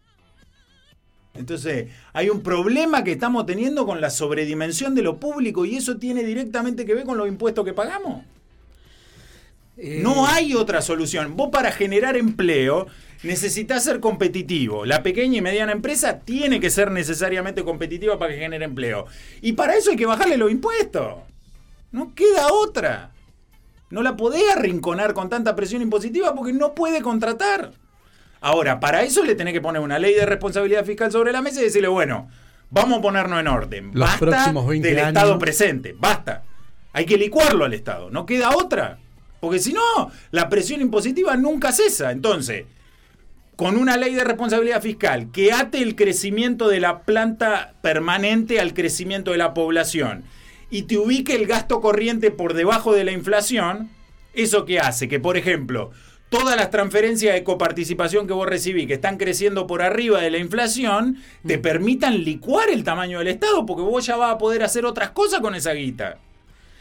Entonces, 1.34 1.88
hay 2.12 2.28
un 2.28 2.42
problema 2.42 3.04
que 3.04 3.12
estamos 3.12 3.46
teniendo 3.46 3.86
con 3.86 4.00
la 4.00 4.10
sobredimensión 4.10 4.94
de 4.94 5.02
lo 5.02 5.16
público 5.18 5.64
y 5.64 5.76
eso 5.76 5.96
tiene 5.96 6.24
directamente 6.24 6.84
que 6.84 6.94
ver 6.94 7.04
con 7.04 7.16
los 7.16 7.26
impuestos 7.28 7.64
que 7.64 7.72
pagamos. 7.72 8.24
eh, 9.76 10.00
No 10.02 10.26
hay 10.26 10.54
otra 10.54 10.82
solución. 10.82 11.36
Vos 11.36 11.48
para 11.50 11.72
generar 11.72 12.16
empleo 12.16 12.86
necesitas 13.22 13.84
ser 13.84 14.00
competitivo. 14.00 14.84
La 14.84 15.02
pequeña 15.02 15.38
y 15.38 15.40
mediana 15.40 15.72
empresa 15.72 16.20
tiene 16.20 16.60
que 16.60 16.70
ser 16.70 16.90
necesariamente 16.90 17.64
competitiva 17.64 18.18
para 18.18 18.32
que 18.34 18.40
genere 18.40 18.64
empleo. 18.64 19.06
Y 19.40 19.52
para 19.52 19.74
eso 19.76 19.90
hay 19.90 19.96
que 19.96 20.06
bajarle 20.06 20.36
los 20.36 20.50
impuestos. 20.50 21.14
No 21.92 22.14
queda 22.14 22.52
otra. 22.52 23.12
No 23.90 24.02
la 24.02 24.16
podés 24.16 24.44
arrinconar 24.54 25.14
con 25.14 25.28
tanta 25.28 25.54
presión 25.54 25.82
impositiva 25.82 26.34
porque 26.34 26.52
no 26.52 26.74
puede 26.74 27.00
contratar. 27.02 27.72
Ahora, 28.42 28.80
para 28.80 29.02
eso 29.02 29.24
le 29.24 29.36
tenés 29.36 29.54
que 29.54 29.60
poner 29.60 29.80
una 29.80 30.00
ley 30.00 30.14
de 30.14 30.26
responsabilidad 30.26 30.84
fiscal 30.84 31.12
sobre 31.12 31.30
la 31.32 31.40
mesa 31.40 31.60
y 31.60 31.64
decirle, 31.64 31.86
bueno, 31.88 32.28
vamos 32.70 32.98
a 32.98 33.02
ponernos 33.02 33.38
en 33.38 33.46
orden. 33.46 33.90
Los 33.94 34.10
Basta 34.10 34.18
próximos 34.18 34.66
20 34.66 34.88
del 34.88 34.98
años. 34.98 35.08
Estado 35.08 35.38
presente, 35.38 35.94
basta. 35.96 36.42
Hay 36.92 37.06
que 37.06 37.16
licuarlo 37.16 37.64
al 37.64 37.72
Estado, 37.72 38.10
no 38.10 38.26
queda 38.26 38.50
otra. 38.56 38.98
Porque 39.38 39.60
si 39.60 39.72
no, 39.72 40.10
la 40.32 40.48
presión 40.48 40.80
impositiva 40.80 41.36
nunca 41.36 41.72
cesa. 41.72 42.10
Entonces, 42.10 42.64
con 43.54 43.76
una 43.76 43.96
ley 43.96 44.14
de 44.14 44.24
responsabilidad 44.24 44.82
fiscal 44.82 45.30
que 45.30 45.52
ate 45.52 45.80
el 45.80 45.94
crecimiento 45.94 46.68
de 46.68 46.80
la 46.80 47.02
planta 47.02 47.74
permanente 47.80 48.58
al 48.58 48.74
crecimiento 48.74 49.30
de 49.30 49.38
la 49.38 49.54
población 49.54 50.24
y 50.68 50.82
te 50.82 50.98
ubique 50.98 51.36
el 51.36 51.46
gasto 51.46 51.80
corriente 51.80 52.32
por 52.32 52.54
debajo 52.54 52.92
de 52.92 53.04
la 53.04 53.12
inflación, 53.12 53.88
¿eso 54.34 54.64
qué 54.64 54.80
hace? 54.80 55.08
Que, 55.08 55.20
por 55.20 55.36
ejemplo, 55.36 55.92
todas 56.32 56.56
las 56.56 56.70
transferencias 56.70 57.34
de 57.34 57.44
coparticipación 57.44 58.26
que 58.26 58.32
vos 58.32 58.48
recibís, 58.48 58.86
que 58.86 58.94
están 58.94 59.18
creciendo 59.18 59.66
por 59.66 59.82
arriba 59.82 60.22
de 60.22 60.30
la 60.30 60.38
inflación, 60.38 61.18
te 61.46 61.58
permitan 61.58 62.24
licuar 62.24 62.70
el 62.70 62.84
tamaño 62.84 63.18
del 63.18 63.28
Estado, 63.28 63.66
porque 63.66 63.82
vos 63.82 64.06
ya 64.06 64.16
vas 64.16 64.32
a 64.34 64.38
poder 64.38 64.62
hacer 64.62 64.86
otras 64.86 65.10
cosas 65.10 65.40
con 65.40 65.54
esa 65.54 65.74
guita. 65.74 66.16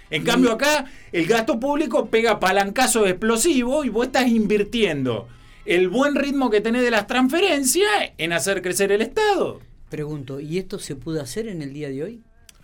En 0.10 0.24
cambio 0.24 0.54
acá 0.54 0.86
el 1.12 1.26
gasto 1.26 1.60
público 1.60 2.06
pega 2.08 2.40
palancazo 2.40 3.06
explosivo 3.06 3.84
y 3.84 3.90
vos 3.90 4.06
estás 4.08 4.28
invirtiendo 4.30 5.28
el 5.66 5.90
buen 5.90 6.16
ritmo 6.16 6.50
que 6.50 6.62
tenés 6.62 6.84
de 6.84 6.92
las 6.92 7.06
transferencias 7.08 7.90
en 8.18 8.32
hacer 8.32 8.62
crecer 8.62 8.94
el 8.94 9.02
Estado. 9.02 9.60
Pregunto, 9.90 10.40
¿y 10.40 10.60
esto 10.60 10.80
se 10.80 10.96
puede 10.96 11.20
hacer 11.20 11.50
en 11.50 11.62
el 11.62 11.74
día 11.74 11.90
de 11.90 12.04
hoy? 12.04 12.22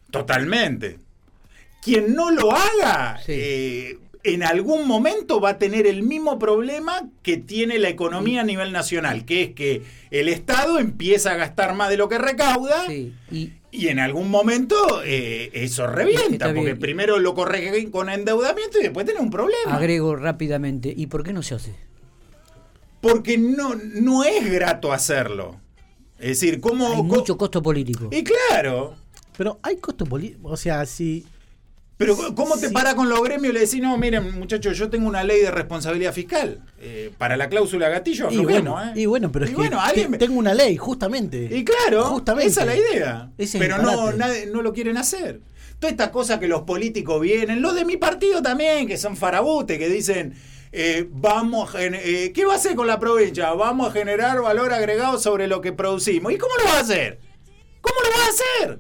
Totalmente. 0.09 0.99
Quien 1.83 2.15
no 2.15 2.31
lo 2.31 2.53
haga 2.53 3.19
Sí. 3.25 3.33
eh, 3.35 3.99
en 4.33 4.43
algún 4.43 4.87
momento 4.87 5.39
va 5.39 5.51
a 5.51 5.57
tener 5.57 5.87
el 5.87 6.03
mismo 6.03 6.39
problema 6.39 7.09
que 7.21 7.37
tiene 7.37 7.79
la 7.79 7.89
economía 7.89 8.41
a 8.41 8.43
nivel 8.43 8.71
nacional, 8.71 9.25
que 9.25 9.43
es 9.43 9.53
que 9.53 9.83
el 10.11 10.29
Estado 10.29 10.79
empieza 10.79 11.31
a 11.31 11.35
gastar 11.35 11.75
más 11.75 11.89
de 11.89 11.97
lo 11.97 12.09
que 12.09 12.17
recauda 12.17 12.85
Sí, 12.87 13.13
y 13.31 13.51
y 13.77 13.89
en 13.89 13.99
algún 13.99 14.29
momento 14.29 14.75
eh, 15.03 15.51
eso 15.53 15.85
revienta, 15.87 16.53
porque 16.53 16.75
primero 16.75 17.19
lo 17.19 17.35
corrige 17.35 17.91
con 17.91 18.09
endeudamiento 18.09 18.79
y 18.79 18.83
después 18.83 19.05
tiene 19.05 19.21
un 19.21 19.29
problema. 19.29 19.75
agrego 19.75 20.15
rápidamente, 20.15 20.93
¿y 20.95 21.07
por 21.07 21.23
qué 21.23 21.31
no 21.33 21.43
se 21.43 21.55
hace? 21.55 21.75
Porque 23.01 23.37
no, 23.37 23.75
no 23.75 24.23
es 24.23 24.51
grato 24.51 24.91
hacerlo. 24.91 25.59
Es 26.17 26.39
decir, 26.39 26.59
¿cómo... 26.59 26.87
Hay 26.87 27.03
mucho 27.03 27.37
costo 27.37 27.61
político. 27.61 28.09
Y 28.11 28.23
claro, 28.23 28.95
Pero 29.37 29.59
hay 29.61 29.77
costo 29.77 30.05
político. 30.05 30.49
O 30.49 30.57
sea, 30.57 30.83
si. 30.87 31.27
Pero 31.97 32.15
¿cómo 32.35 32.55
te 32.57 32.67
Sí. 32.67 32.73
para 32.73 32.95
con 32.95 33.09
los 33.09 33.21
gremios 33.23 33.49
y 33.49 33.53
le 33.53 33.59
decís, 33.61 33.81
no, 33.81 33.97
miren, 33.97 34.37
muchachos, 34.39 34.77
yo 34.77 34.89
tengo 34.89 35.07
una 35.07 35.23
ley 35.23 35.41
de 35.41 35.51
responsabilidad 35.51 36.13
fiscal? 36.13 36.61
Eh, 36.79 37.11
para 37.17 37.35
la 37.37 37.49
cláusula 37.49 37.89
gatillo, 37.89 38.25
Y 38.31 38.37
aflojemos, 38.37 38.71
bueno, 38.73 38.83
¿eh? 38.83 38.93
y 39.01 39.05
bueno, 39.07 39.31
pero 39.31 39.45
es 39.45 39.51
Y 39.51 39.53
que 39.55 39.61
bueno, 39.61 39.81
alguien 39.81 40.11
me- 40.11 40.17
tengo 40.17 40.37
una 40.37 40.53
ley, 40.53 40.77
justamente. 40.77 41.49
Y 41.51 41.63
claro, 41.65 42.03
Justamente. 42.05 42.49
esa 42.51 42.61
es 42.61 42.67
la 42.67 42.75
idea. 42.75 43.31
Ese 43.37 43.57
Pero 43.59 43.79
no, 43.79 44.11
nadie- 44.13 44.45
no 44.45 44.61
lo 44.61 44.73
quieren 44.73 44.97
hacer. 44.97 45.41
Todas 45.79 45.91
estas 45.91 46.09
cosas 46.09 46.39
que 46.39 46.47
los 46.47 46.61
políticos 46.63 47.19
vienen, 47.21 47.61
los 47.61 47.75
de 47.75 47.85
mi 47.85 47.97
partido 47.97 48.41
también, 48.41 48.87
que 48.87 48.97
son 48.97 49.15
farabute, 49.17 49.77
que 49.79 49.89
dicen, 49.89 50.33
eh, 50.71 51.07
vamos 51.11 51.73
a 51.75 51.83
eh, 51.83 52.31
¿qué 52.33 52.45
va 52.45 52.53
a 52.53 52.57
hacer 52.57 52.75
con 52.75 52.87
la 52.87 52.99
provincia? 52.99 53.51
Vamos 53.53 53.89
a 53.89 53.91
generar 53.91 54.41
valor 54.41 54.73
agregado 54.73 55.17
sobre 55.19 55.47
lo 55.47 55.61
que 55.61 55.73
producimos. 55.73 56.31
¿Y 56.31 56.37
cómo 56.37 56.53
lo 56.57 56.65
va 56.65 56.77
a 56.77 56.81
hacer? 56.81 57.19
¿Cómo 57.81 57.95
lo 58.01 58.09
va 58.09 58.25
a 58.25 58.29
hacer? 58.29 58.79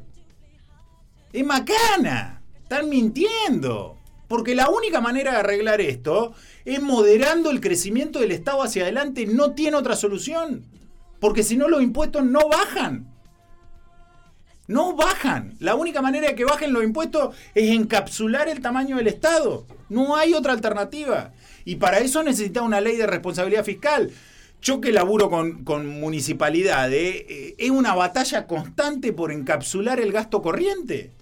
Es 1.33 1.45
macana. 1.45 2.36
Están 2.69 2.89
mintiendo. 2.89 3.95
Porque 4.27 4.53
la 4.53 4.69
única 4.69 4.99
manera 4.99 5.31
de 5.31 5.37
arreglar 5.37 5.79
esto 5.79 6.33
es 6.65 6.81
moderando 6.81 7.49
el 7.49 7.61
crecimiento 7.61 8.19
del 8.19 8.33
Estado 8.33 8.61
hacia 8.61 8.83
adelante. 8.83 9.25
No 9.25 9.53
tiene 9.53 9.77
otra 9.77 9.95
solución. 9.95 10.65
Porque 11.21 11.43
si 11.43 11.55
no, 11.55 11.69
los 11.69 11.81
impuestos 11.81 12.25
no 12.25 12.49
bajan. 12.49 13.07
No 14.67 14.97
bajan. 14.97 15.55
La 15.61 15.75
única 15.75 16.01
manera 16.01 16.27
de 16.27 16.35
que 16.35 16.43
bajen 16.43 16.73
los 16.73 16.83
impuestos 16.83 17.37
es 17.55 17.71
encapsular 17.71 18.49
el 18.49 18.59
tamaño 18.59 18.97
del 18.97 19.07
Estado. 19.07 19.65
No 19.87 20.17
hay 20.17 20.33
otra 20.33 20.51
alternativa. 20.51 21.31
Y 21.63 21.77
para 21.77 21.99
eso 21.99 22.21
necesita 22.21 22.63
una 22.63 22.81
ley 22.81 22.97
de 22.97 23.07
responsabilidad 23.07 23.63
fiscal. 23.63 24.11
Yo 24.61 24.81
que 24.81 24.91
laburo 24.91 25.29
con, 25.29 25.63
con 25.63 25.87
municipalidades, 25.87 27.23
eh, 27.29 27.55
es 27.57 27.69
una 27.69 27.95
batalla 27.95 28.45
constante 28.45 29.13
por 29.13 29.31
encapsular 29.31 30.01
el 30.01 30.11
gasto 30.11 30.41
corriente. 30.41 31.13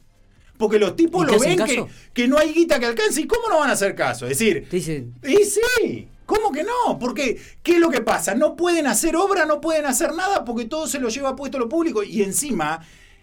Porque 0.57 0.79
los 0.79 0.95
tipos 0.95 1.23
¿Y 1.23 1.27
te 1.27 1.33
lo 1.33 1.39
ven 1.39 1.63
que, 1.65 1.85
que 2.13 2.27
no 2.27 2.37
hay 2.37 2.53
guita 2.53 2.79
que 2.79 2.85
alcance. 2.85 3.21
¿Y 3.21 3.27
cómo 3.27 3.49
no 3.49 3.59
van 3.59 3.69
a 3.69 3.73
hacer 3.73 3.93
caso? 3.95 4.25
Es 4.27 4.37
decir, 4.39 4.67
dicen, 4.71 5.13
y 5.23 5.37
sí, 5.43 6.07
¿cómo 6.25 6.51
que 6.51 6.63
no? 6.63 6.97
Porque, 6.99 7.37
¿qué 7.61 7.73
es 7.73 7.79
lo 7.79 7.89
que 7.89 8.01
pasa? 8.01 8.35
No 8.35 8.55
pueden 8.55 8.87
hacer 8.87 9.15
obra, 9.15 9.45
no 9.45 9.59
pueden 9.59 9.85
hacer 9.85 10.13
nada 10.13 10.45
porque 10.45 10.65
todo 10.65 10.87
se 10.87 10.99
lo 10.99 11.09
lleva 11.09 11.35
puesto 11.35 11.59
lo 11.59 11.67
público. 11.67 12.03
Y 12.03 12.21
encima, 12.23 12.79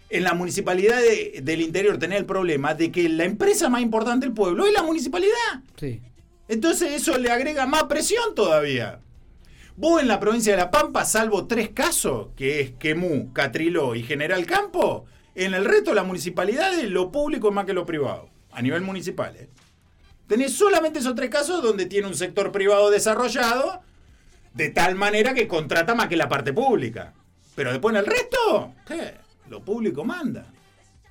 en 0.09 0.23
la 0.23 0.33
municipalidad 0.35 1.01
de- 1.01 1.39
del 1.41 1.61
interior 1.61 1.97
tenés 1.97 2.19
el 2.19 2.25
problema 2.25 2.75
de 2.75 2.91
que 2.91 3.09
la 3.09 3.23
empresa 3.23 3.67
más 3.67 3.81
importante 3.81 4.27
del 4.27 4.35
pueblo 4.35 4.65
es 4.67 4.73
la 4.73 4.83
municipalidad. 4.83 5.61
sí. 5.79 6.01
Entonces 6.49 6.91
eso 6.91 7.17
le 7.17 7.31
agrega 7.31 7.65
más 7.65 7.83
presión 7.85 8.35
todavía. 8.35 8.99
Vos 9.77 10.01
en 10.01 10.09
la 10.09 10.19
provincia 10.19 10.51
de 10.53 10.57
La 10.57 10.69
Pampa, 10.69 11.05
salvo 11.05 11.47
tres 11.47 11.69
casos, 11.69 12.27
que 12.35 12.59
es 12.59 12.71
Quemú, 12.77 13.31
Catriló 13.33 13.95
y 13.95 14.03
General 14.03 14.45
Campo, 14.45 15.05
en 15.35 15.53
el 15.53 15.65
resto 15.65 15.91
de 15.91 15.95
las 15.95 16.05
municipalidades 16.05 16.89
lo 16.89 17.11
público 17.11 17.49
es 17.49 17.53
más 17.53 17.65
que 17.65 17.73
lo 17.73 17.85
privado, 17.85 18.29
a 18.51 18.61
nivel 18.61 18.81
municipal. 18.81 19.35
¿eh? 19.35 19.49
Tenés 20.27 20.53
solamente 20.53 20.99
esos 20.99 21.15
tres 21.15 21.29
casos 21.29 21.61
donde 21.61 21.85
tiene 21.85 22.07
un 22.07 22.15
sector 22.15 22.51
privado 22.51 22.89
desarrollado, 22.89 23.81
de 24.53 24.69
tal 24.69 24.95
manera 24.95 25.33
que 25.33 25.47
contrata 25.47 25.95
más 25.95 26.07
que 26.07 26.17
la 26.17 26.29
parte 26.29 26.53
pública. 26.53 27.13
Pero 27.55 27.71
después 27.71 27.93
en 27.93 27.99
el 27.99 28.05
resto, 28.05 28.73
¿qué? 28.87 29.15
lo 29.49 29.63
público 29.63 30.03
manda. 30.03 30.45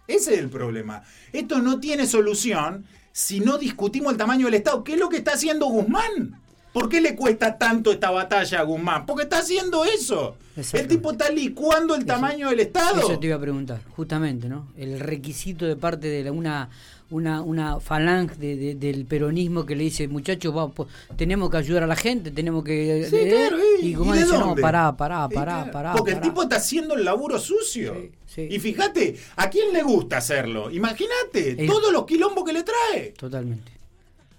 Ese 0.07 0.35
es 0.35 0.41
el 0.41 0.49
problema. 0.49 1.03
Esto 1.33 1.61
no 1.61 1.81
tiene 1.81 2.07
solución 2.07 2.87
si 3.13 3.41
no 3.41 3.59
discutimos 3.59 4.13
el 4.13 4.19
tamaño 4.19 4.47
del 4.47 4.55
Estado. 4.55 4.83
¿Qué 4.83 4.95
es 4.95 4.99
lo 4.99 5.09
que 5.09 5.19
está 5.19 5.35
haciendo 5.35 5.67
Guzmán? 5.67 6.42
¿Por 6.73 6.89
qué 6.89 7.01
le 7.01 7.15
cuesta 7.15 7.59
tanto 7.59 7.93
esta 7.93 8.11
batalla 8.11 8.61
a 8.61 8.63
Guzmán? 8.63 9.05
Porque 9.07 9.25
está 9.25 9.39
haciendo 9.41 9.85
eso. 9.85 10.37
El 10.73 10.87
tipo 10.89 11.13
está 11.13 11.31
licuando 11.31 11.95
el 11.95 12.05
tamaño 12.07 12.49
del 12.51 12.61
Estado. 12.61 13.01
Eso 13.01 13.19
te 13.19 13.27
iba 13.27 13.37
a 13.37 13.41
preguntar, 13.41 13.81
justamente, 13.97 14.49
¿no? 14.49 14.69
El 14.77 14.99
requisito 15.01 15.67
de 15.67 15.77
parte 15.77 16.09
de 16.09 16.25
la- 16.25 16.33
una 16.33 16.71
una, 17.11 17.43
una 17.43 17.79
falange 17.79 18.37
de- 18.37 18.57
de- 18.57 18.75
del 18.75 19.05
peronismo 19.05 19.67
que 19.67 19.77
le 19.77 19.85
dice, 19.85 20.09
muchachos, 20.09 20.55
po- 20.75 20.87
tenemos 21.15 21.51
que 21.51 21.59
ayudar 21.59 21.83
a 21.83 21.87
la 21.87 21.95
gente, 21.95 22.31
tenemos 22.31 22.65
que... 22.65 23.07
Sí, 23.11 23.17
eh", 23.17 23.29
claro, 23.29 23.59
¿y- 23.83 23.85
y 23.85 23.91
y 23.91 23.95
como 23.95 24.15
de 24.15 24.21
dice, 24.21 24.33
no, 24.33 24.47
dónde? 24.47 24.63
pará, 24.63 24.97
pará, 24.97 25.27
Sí, 25.29 25.35
pará, 25.35 25.53
claro. 25.57 25.73
pará. 25.73 25.93
Porque 25.93 26.13
pará". 26.13 26.25
el 26.25 26.31
tipo 26.31 26.43
está 26.45 26.57
haciendo 26.57 26.95
el 26.95 27.05
laburo 27.05 27.39
sucio. 27.39 27.95
Sí, 28.01 28.11
sí. 28.25 28.49
Y 28.51 28.59
fíjate, 28.59 29.19
¿a 29.37 29.51
quién 29.51 29.75
le 29.75 29.83
gusta 29.83 30.17
hacerlo? 30.17 30.71
Imagínate, 30.71 31.67
todos 31.67 31.93
los 31.93 32.07
quilombos 32.07 32.45
que 32.45 32.55
le 32.55 32.63
trae. 32.63 33.09
Totalmente, 33.19 33.73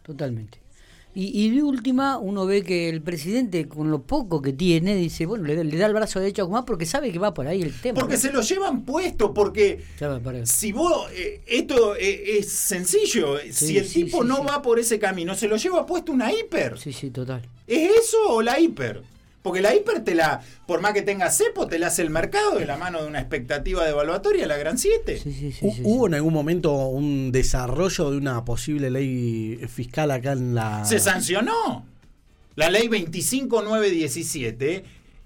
totalmente. 0.01 0.57
Y, 1.15 1.45
y 1.45 1.51
de 1.51 1.61
última, 1.61 2.17
uno 2.17 2.45
ve 2.47 2.63
que 2.63 2.89
el 2.89 3.01
presidente, 3.01 3.67
con 3.67 3.91
lo 3.91 4.01
poco 4.01 4.41
que 4.41 4.51
tiene, 4.51 4.95
dice, 4.95 5.25
bueno, 5.27 5.45
le, 5.45 5.55
da- 5.55 5.63
le 5.63 5.77
da 5.77 5.85
el 5.85 5.93
brazo 5.93 6.19
derecho 6.19 6.41
a 6.41 6.45
Guzmán 6.45 6.65
porque 6.65 6.85
sabe 6.87 7.11
que 7.11 7.19
va 7.19 7.33
por 7.33 7.45
ahí 7.47 7.61
el 7.61 7.73
tema. 7.79 7.99
Porque 7.99 8.15
¿no? 8.15 8.19
se 8.19 8.31
lo 8.31 8.41
llevan 8.41 8.81
puesto, 8.83 9.33
porque 9.33 9.83
si 10.45 10.71
vos, 10.71 11.07
eh, 11.13 11.41
esto 11.45 11.95
eh, 11.95 12.39
es 12.39 12.51
sencillo, 12.51 13.37
si 13.51 13.77
el 13.77 13.85
sí, 13.85 14.03
tipo 14.05 14.23
sí, 14.23 14.27
no 14.27 14.43
va 14.43 14.61
por 14.61 14.79
ese 14.79 14.97
camino, 14.97 15.35
se 15.35 15.47
lo 15.47 15.57
lleva 15.57 15.85
puesto 15.85 16.11
una 16.11 16.31
hiper. 16.33 16.79
Sí, 16.79 16.91
sí, 16.93 17.09
total. 17.11 17.41
¿Es 17.67 17.91
eso 18.05 18.17
o 18.29 18.41
la 18.41 18.59
hiper? 18.59 19.03
Porque 19.43 19.61
la 19.61 19.75
hiper 19.75 20.03
te 20.03 20.15
la, 20.15 20.41
por 20.65 20.81
más 20.81 20.93
que 20.93 21.01
tenga 21.03 21.29
cepo, 21.29 21.67
te 21.67 21.77
la 21.77 21.87
hace 21.87 22.01
el 22.01 22.09
mercado 22.09 22.57
de 22.57 22.65
la 22.65 22.77
mano 22.77 23.01
de 23.01 23.07
una 23.07 23.19
expectativa 23.19 23.85
devaluatoria, 23.85 24.47
la 24.47 24.57
gran 24.57 24.77
7. 24.79 25.19
Sí, 25.21 25.33
sí, 25.33 25.51
sí. 25.51 25.65
Hu- 25.65 25.75
sí, 25.75 25.81
¿Hubo 25.83 26.05
sí. 26.05 26.07
en 26.07 26.13
algún 26.15 26.33
momento 26.33 26.73
un 26.87 27.31
desarrollo 27.31 28.09
de 28.09 28.17
una 28.17 28.45
posible 28.45 28.89
ley 28.89 29.59
fiscal 29.67 30.09
acá 30.11 30.31
en 30.31 30.55
la... 30.55 30.85
Se 30.85 30.97
sancionó. 30.99 31.85
La 32.55 32.69
ley 32.71 32.87
25917 32.87 34.83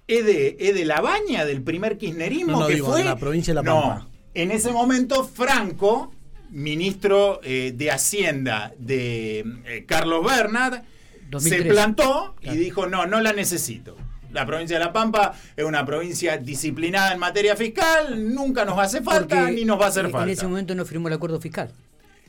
es 0.08 0.26
de, 0.26 0.58
es 0.60 0.74
de 0.76 0.86
la 0.86 1.02
baña 1.02 1.46
del 1.46 1.62
primer 1.62 1.98
kirchnerismo 1.98 2.54
No, 2.54 2.60
no, 2.62 2.68
que 2.68 2.76
digo, 2.76 2.88
fue. 2.88 3.00
de 3.00 3.06
la 3.06 3.18
provincia 3.18 3.52
de 3.52 3.56
La 3.56 3.62
No, 3.64 3.82
Pampa. 3.82 4.08
en 4.34 4.52
ese 4.52 4.72
momento, 4.72 5.24
Franco, 5.26 6.14
ministro 6.50 7.40
eh, 7.44 7.74
de 7.76 7.92
Hacienda 7.92 8.74
de 8.80 9.40
eh, 9.66 9.84
Carlos 9.86 10.26
Bernard, 10.26 10.76
se 10.76 11.30
2013. 11.32 11.70
plantó 11.70 12.36
y 12.40 12.44
Claro. 12.44 12.60
dijo: 12.60 12.88
No, 12.88 13.06
no 13.06 13.20
la 13.20 13.34
necesito. 13.34 13.98
La 14.32 14.46
provincia 14.46 14.78
de 14.78 14.86
La 14.86 14.94
Pampa 14.94 15.34
es 15.56 15.64
una 15.66 15.86
provincia 15.86 16.38
disciplinada 16.38 17.14
en 17.14 17.20
materia 17.20 17.56
fiscal, 17.56 18.34
nunca 18.34 18.66
nos 18.66 18.78
hace 18.80 19.02
falta 19.02 19.36
Porque 19.38 19.52
ni 19.54 19.66
nos 19.66 19.80
va 19.80 19.86
a 19.86 19.90
hacer 19.90 20.06
en- 20.06 20.12
falta. 20.12 20.26
En 20.26 20.30
ese 20.32 20.48
momento 20.48 20.76
no 20.76 20.86
firmó 20.86 21.08
el 21.08 21.14
acuerdo 21.14 21.40
fiscal. 21.40 21.72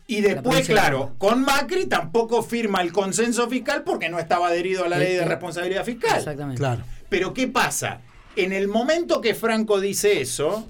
Y 0.07 0.23
después, 0.23 0.67
claro, 0.67 1.14
con 1.19 1.43
Macri 1.43 1.85
tampoco 1.87 2.43
firma 2.43 2.81
el 2.81 2.93
consenso 2.93 3.47
fiscal 3.49 3.83
porque 3.85 4.09
no 4.09 4.19
estaba 4.19 4.49
adherido 4.49 4.85
a 4.85 4.88
la 4.88 4.99
ley 4.99 5.12
de 5.12 5.19
eh, 5.23 5.25
responsabilidad 5.26 5.85
fiscal. 5.85 6.17
Exactamente. 6.17 6.59
Claro. 6.59 6.83
Pero 7.11 7.35
¿qué 7.35 7.47
pasa? 7.47 8.00
En 8.35 8.52
el 8.52 8.69
momento 8.69 9.21
que 9.21 9.35
Franco 9.35 9.81
dice 9.81 10.23
eso, 10.23 10.67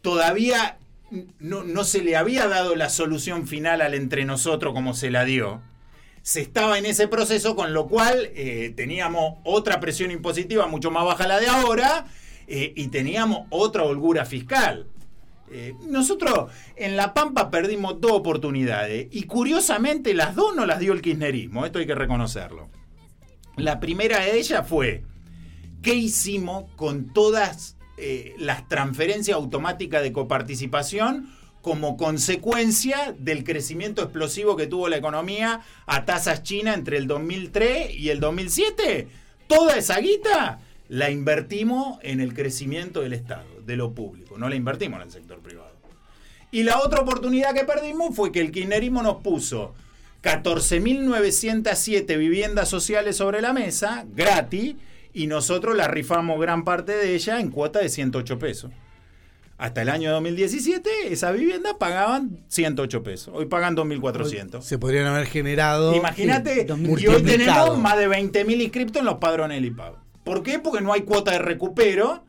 todavía 0.00 0.78
no, 1.38 1.62
no 1.64 1.84
se 1.84 2.02
le 2.02 2.16
había 2.16 2.46
dado 2.48 2.74
la 2.74 2.88
solución 2.88 3.46
final 3.46 3.82
al 3.82 3.92
entre 3.94 4.24
nosotros 4.24 4.72
como 4.72 4.94
se 4.94 5.10
la 5.10 5.24
dio. 5.24 5.60
Se 6.22 6.40
estaba 6.40 6.78
en 6.78 6.86
ese 6.86 7.08
proceso, 7.08 7.56
con 7.56 7.72
lo 7.72 7.88
cual 7.88 8.30
eh, 8.34 8.72
teníamos 8.76 9.38
otra 9.42 9.80
presión 9.80 10.12
impositiva 10.12 10.68
mucho 10.68 10.92
más 10.92 11.04
baja 11.04 11.26
la 11.26 11.40
de 11.40 11.48
ahora 11.48 12.06
eh, 12.46 12.72
y 12.76 12.88
teníamos 12.88 13.46
otra 13.50 13.82
holgura 13.82 14.24
fiscal. 14.24 14.86
Eh, 15.50 15.74
nosotros 15.88 16.50
en 16.76 16.96
La 16.96 17.12
Pampa 17.12 17.50
perdimos 17.50 18.00
dos 18.00 18.12
oportunidades 18.12 19.08
y 19.10 19.24
curiosamente 19.24 20.14
las 20.14 20.36
dos 20.36 20.54
no 20.54 20.64
las 20.64 20.78
dio 20.78 20.92
el 20.92 21.02
kirchnerismo, 21.02 21.66
esto 21.66 21.80
hay 21.80 21.86
que 21.86 21.94
reconocerlo. 21.96 22.70
La 23.56 23.80
primera 23.80 24.20
de 24.20 24.38
ellas 24.38 24.66
fue, 24.66 25.02
¿qué 25.82 25.94
hicimos 25.94 26.70
con 26.76 27.12
todas 27.12 27.76
las 28.36 28.66
transferencias 28.66 29.36
automáticas 29.36 30.02
de 30.02 30.12
coparticipación 30.12 31.28
como 31.62 31.96
consecuencia 31.96 33.14
del 33.18 33.44
crecimiento 33.44 34.02
explosivo 34.02 34.56
que 34.56 34.66
tuvo 34.66 34.88
la 34.88 34.98
economía 34.98 35.62
a 35.86 36.04
tasas 36.04 36.42
chinas 36.42 36.76
entre 36.76 36.98
el 36.98 37.06
2003 37.06 37.94
y 37.94 38.10
el 38.10 38.20
2007? 38.20 39.08
Toda 39.46 39.76
esa 39.76 39.98
guita 39.98 40.60
la 40.88 41.10
invertimos 41.10 41.98
en 42.02 42.20
el 42.20 42.34
crecimiento 42.34 43.00
del 43.00 43.14
Estado, 43.14 43.46
de 43.64 43.76
lo 43.76 43.92
público, 43.92 44.36
no 44.36 44.48
la 44.48 44.56
invertimos 44.56 45.00
en 45.00 45.06
el 45.06 45.12
sector 45.12 45.38
privado. 45.38 45.72
Y 46.50 46.64
la 46.64 46.80
otra 46.80 47.00
oportunidad 47.00 47.54
que 47.54 47.64
perdimos 47.64 48.14
fue 48.14 48.30
que 48.30 48.40
el 48.40 48.52
kirchnerismo 48.52 49.02
nos 49.02 49.22
puso 49.22 49.74
14.907 50.22 52.18
viviendas 52.18 52.68
sociales 52.68 53.16
sobre 53.16 53.40
la 53.40 53.54
mesa, 53.54 54.04
gratis, 54.14 54.76
y 55.14 55.26
nosotros 55.28 55.74
la 55.76 55.88
rifamos 55.88 56.38
gran 56.38 56.62
parte 56.64 56.92
de 56.92 57.14
ella 57.14 57.40
en 57.40 57.50
cuota 57.50 57.78
de 57.78 57.88
108 57.88 58.38
pesos. 58.38 58.70
Hasta 59.62 59.82
el 59.82 59.90
año 59.90 60.10
2017, 60.10 60.90
esas 61.12 61.38
viviendas 61.38 61.74
pagaban 61.78 62.44
108 62.48 63.02
pesos. 63.04 63.32
Hoy 63.32 63.46
pagan 63.46 63.76
2.400. 63.76 64.60
Se 64.62 64.76
podrían 64.76 65.06
haber 65.06 65.26
generado. 65.26 65.94
Imagínate, 65.94 66.66
y 66.98 67.06
hoy 67.06 67.22
tenemos 67.22 67.78
más 67.78 67.96
de 67.96 68.08
20.000 68.08 68.60
inscriptos 68.60 68.98
en 69.00 69.06
los 69.06 69.18
padrones 69.18 69.58
del 69.58 69.66
IPAB. 69.66 69.94
¿Por 70.24 70.42
qué? 70.42 70.58
Porque 70.58 70.80
no 70.80 70.92
hay 70.92 71.02
cuota 71.02 71.30
de 71.30 71.38
recupero 71.38 72.24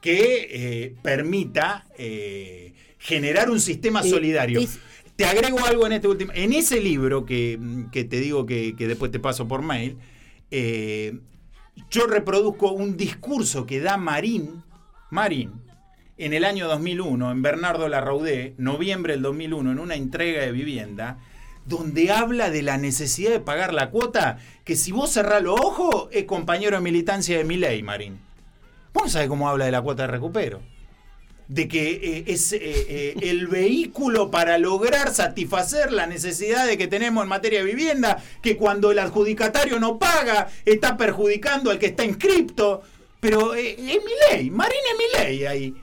que 0.00 0.48
eh, 0.50 0.94
permita 1.02 1.84
eh, 1.98 2.72
generar 2.98 3.50
un 3.50 3.60
sistema 3.60 4.02
solidario. 4.02 4.60
es- 4.60 4.78
Te 5.16 5.26
agrego 5.26 5.62
algo 5.66 5.84
en 5.86 5.92
este 5.92 6.08
último. 6.08 6.32
En 6.34 6.54
ese 6.54 6.80
libro 6.80 7.26
que, 7.26 7.58
que 7.92 8.04
te 8.04 8.20
digo 8.20 8.46
que, 8.46 8.74
que 8.74 8.88
después 8.88 9.10
te 9.10 9.18
paso 9.20 9.46
por 9.46 9.60
mail, 9.60 9.98
eh, 10.50 11.18
yo 11.90 12.06
reproduzco 12.06 12.72
un 12.72 12.96
discurso 12.96 13.66
que 13.66 13.80
da 13.80 13.98
Marín, 13.98 14.62
Marín, 15.10 15.52
en 16.20 16.34
el 16.34 16.44
año 16.44 16.68
2001, 16.68 17.32
en 17.32 17.40
Bernardo 17.40 17.88
Larraudé, 17.88 18.52
noviembre 18.58 19.14
del 19.14 19.22
2001, 19.22 19.72
en 19.72 19.78
una 19.78 19.94
entrega 19.94 20.42
de 20.42 20.52
vivienda, 20.52 21.18
donde 21.64 22.12
habla 22.12 22.50
de 22.50 22.60
la 22.60 22.76
necesidad 22.76 23.30
de 23.30 23.40
pagar 23.40 23.72
la 23.72 23.88
cuota, 23.88 24.38
que 24.64 24.76
si 24.76 24.92
vos 24.92 25.10
cerrás 25.10 25.42
los 25.42 25.58
ojos, 25.58 26.08
es 26.12 26.24
compañero 26.24 26.76
de 26.76 26.82
militancia 26.82 27.38
de 27.38 27.44
mi 27.44 27.56
ley, 27.56 27.82
Marín. 27.82 28.20
Vos 28.92 29.04
no 29.04 29.10
sabés 29.10 29.28
cómo 29.28 29.48
habla 29.48 29.64
de 29.64 29.70
la 29.70 29.80
cuota 29.80 30.02
de 30.02 30.08
recupero. 30.08 30.60
De 31.48 31.68
que 31.68 31.92
eh, 31.92 32.24
es 32.26 32.52
eh, 32.52 32.60
eh, 32.62 33.14
el 33.22 33.46
vehículo 33.46 34.30
para 34.30 34.58
lograr 34.58 35.14
satisfacer 35.14 35.90
la 35.90 36.06
necesidad 36.06 36.66
de 36.66 36.76
que 36.76 36.86
tenemos 36.86 37.22
en 37.22 37.30
materia 37.30 37.60
de 37.60 37.64
vivienda, 37.64 38.22
que 38.42 38.58
cuando 38.58 38.90
el 38.90 38.98
adjudicatario 38.98 39.80
no 39.80 39.98
paga, 39.98 40.48
está 40.66 40.98
perjudicando 40.98 41.70
al 41.70 41.78
que 41.78 41.86
está 41.86 42.04
inscripto. 42.04 42.82
Pero 43.20 43.54
es 43.54 43.78
mi 43.78 44.12
ley, 44.30 44.50
Marín 44.50 44.78
es 44.92 44.98
mi 44.98 45.24
ley 45.24 45.46
ahí. 45.46 45.74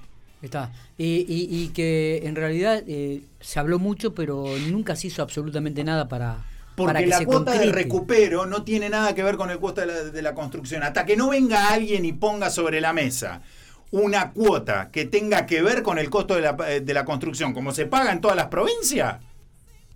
Está. 0.42 0.72
Y, 0.98 1.26
y- 1.28 1.48
y 1.64 1.68
que 1.70 2.22
en 2.26 2.36
realidad 2.36 2.84
eh, 2.88 3.22
se 3.40 3.60
habló 3.60 3.80
mucho, 3.80 4.14
pero 4.14 4.46
nunca 4.70 4.96
se 4.96 5.08
hizo 5.08 5.22
absolutamente 5.24 5.84
nada 5.84 6.08
para, 6.08 6.36
para 6.76 6.94
Porque 6.94 7.00
que 7.04 7.08
la 7.08 7.18
se 7.18 7.26
cuota 7.26 7.52
de 7.54 7.58
concrete. 7.58 7.84
recupero 7.84 8.46
no 8.46 8.64
tiene 8.64 8.90
nada 8.90 9.16
que 9.16 9.24
ver 9.24 9.36
con 9.38 9.50
el 9.50 9.60
costo 9.60 9.82
de 9.82 9.88
la, 9.88 10.04
de 10.04 10.22
la 10.22 10.36
construcción. 10.36 10.84
Hasta 10.84 11.06
que 11.06 11.18
no 11.18 11.30
venga 11.30 11.70
alguien 11.70 12.06
y 12.06 12.14
ponga 12.14 12.50
sobre 12.52 12.82
la 12.82 12.94
mesa 12.94 13.42
una 13.90 14.32
cuota 14.32 14.90
que 14.92 15.06
tenga 15.06 15.46
que 15.46 15.62
ver 15.62 15.82
con 15.82 15.98
el 15.98 16.10
costo 16.10 16.36
de 16.36 16.42
la, 16.42 16.54
de 16.54 16.94
la 16.94 17.06
construcción, 17.06 17.54
como 17.54 17.72
se 17.72 17.86
paga 17.86 18.12
en 18.12 18.22
todas 18.22 18.36
las 18.38 18.48
provincias. 18.48 19.18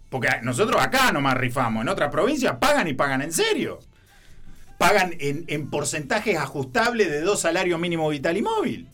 Porque 0.09 0.27
nosotros 0.43 0.81
acá 0.81 1.11
nomás 1.11 1.35
rifamos, 1.37 1.83
en 1.83 1.89
otras 1.89 2.09
provincias 2.09 2.55
pagan 2.59 2.87
y 2.87 2.93
pagan 2.93 3.21
en 3.21 3.31
serio. 3.31 3.79
Pagan 4.77 5.13
en, 5.19 5.45
en 5.47 5.69
porcentajes 5.69 6.37
ajustables 6.37 7.11
de 7.11 7.21
dos 7.21 7.41
salarios 7.41 7.79
mínimos 7.79 8.09
vital 8.11 8.35
y 8.37 8.41
móvil. 8.41 8.87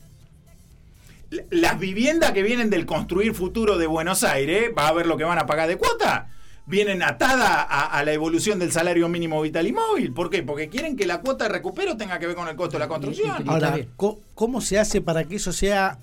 Las 1.49 1.79
viviendas 1.79 2.31
que 2.31 2.43
vienen 2.43 2.69
del 2.69 2.85
construir 2.85 3.33
futuro 3.33 3.77
de 3.77 3.87
Buenos 3.87 4.23
Aires, 4.23 4.71
va 4.77 4.87
a 4.87 4.93
ver 4.93 5.07
lo 5.07 5.17
que 5.17 5.23
van 5.23 5.39
a 5.39 5.45
pagar 5.45 5.67
de 5.67 5.77
cuota, 5.77 6.29
vienen 6.65 7.01
atadas 7.01 7.49
a, 7.69 7.85
a 7.97 8.03
la 8.03 8.13
evolución 8.13 8.59
del 8.59 8.71
salario 8.71 9.09
mínimo 9.09 9.41
vital 9.41 9.67
y 9.67 9.73
móvil. 9.73 10.13
¿Por 10.13 10.29
qué? 10.29 10.43
Porque 10.43 10.69
quieren 10.69 10.95
que 10.95 11.05
la 11.05 11.21
cuota 11.21 11.45
de 11.45 11.49
recupero 11.51 11.97
tenga 11.97 12.19
que 12.19 12.27
ver 12.27 12.35
con 12.35 12.47
el 12.47 12.55
costo 12.55 12.73
de 12.73 12.79
la 12.79 12.87
construcción. 12.87 13.47
Ahora, 13.47 13.77
¿cómo 14.35 14.61
se 14.61 14.77
hace 14.77 15.01
para 15.01 15.23
que 15.23 15.37
eso 15.37 15.53
sea 15.53 15.99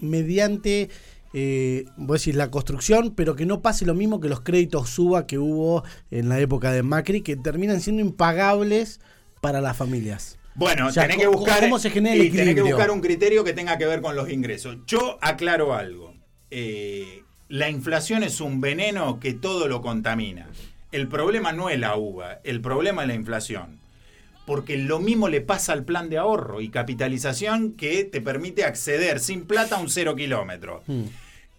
mediante, 0.00 0.90
eh, 1.32 1.84
vos 1.96 2.20
decís, 2.20 2.34
la 2.34 2.50
construcción, 2.50 3.14
pero 3.14 3.36
que 3.36 3.46
no 3.46 3.60
pase 3.60 3.86
lo 3.86 3.94
mismo 3.94 4.20
que 4.20 4.28
los 4.28 4.40
créditos 4.40 4.90
suba 4.90 5.26
que 5.26 5.38
hubo 5.38 5.84
en 6.10 6.28
la 6.28 6.40
época 6.40 6.72
de 6.72 6.82
Macri, 6.82 7.22
que 7.22 7.36
terminan 7.36 7.80
siendo 7.80 8.02
impagables 8.02 9.00
para 9.40 9.60
las 9.60 9.76
familias? 9.76 10.39
Bueno, 10.54 10.88
O 10.88 10.90
sea, 10.92 11.04
tenés 11.04 11.18
que 11.18 11.24
¿cómo- 11.26 11.38
buscar. 11.38 11.60
cómo 11.60 11.78
se 11.78 11.90
genera 11.90 12.14
el 12.16 12.24
y 12.26 12.30
tenés 12.30 12.54
que 12.54 12.62
buscar 12.62 12.90
un 12.90 13.00
criterio 13.00 13.44
que 13.44 13.52
tenga 13.52 13.78
que 13.78 13.86
ver 13.86 14.00
con 14.00 14.16
los 14.16 14.30
ingresos. 14.30 14.76
Yo 14.86 15.18
aclaro 15.20 15.74
algo. 15.74 16.14
Eh, 16.50 17.22
la 17.48 17.68
inflación 17.70 18.22
es 18.22 18.40
un 18.40 18.60
veneno 18.60 19.20
que 19.20 19.32
todo 19.32 19.68
lo 19.68 19.80
contamina. 19.82 20.48
El 20.92 21.06
problema 21.08 21.52
no 21.52 21.70
es 21.70 21.78
la 21.78 21.96
uva, 21.96 22.40
el 22.44 22.60
problema 22.60 23.02
es 23.02 23.08
la 23.08 23.14
inflación. 23.14 23.78
Porque 24.46 24.76
lo 24.76 24.98
mismo 24.98 25.28
le 25.28 25.40
pasa 25.40 25.72
al 25.72 25.84
plan 25.84 26.10
de 26.10 26.18
ahorro 26.18 26.60
y 26.60 26.70
capitalización 26.70 27.72
que 27.74 28.02
te 28.04 28.20
permite 28.20 28.64
acceder 28.64 29.20
sin 29.20 29.44
plata 29.46 29.76
a 29.76 29.80
un 29.80 29.88
cero 29.88 30.16
kilómetro. 30.16 30.82
Mm. 30.88 31.02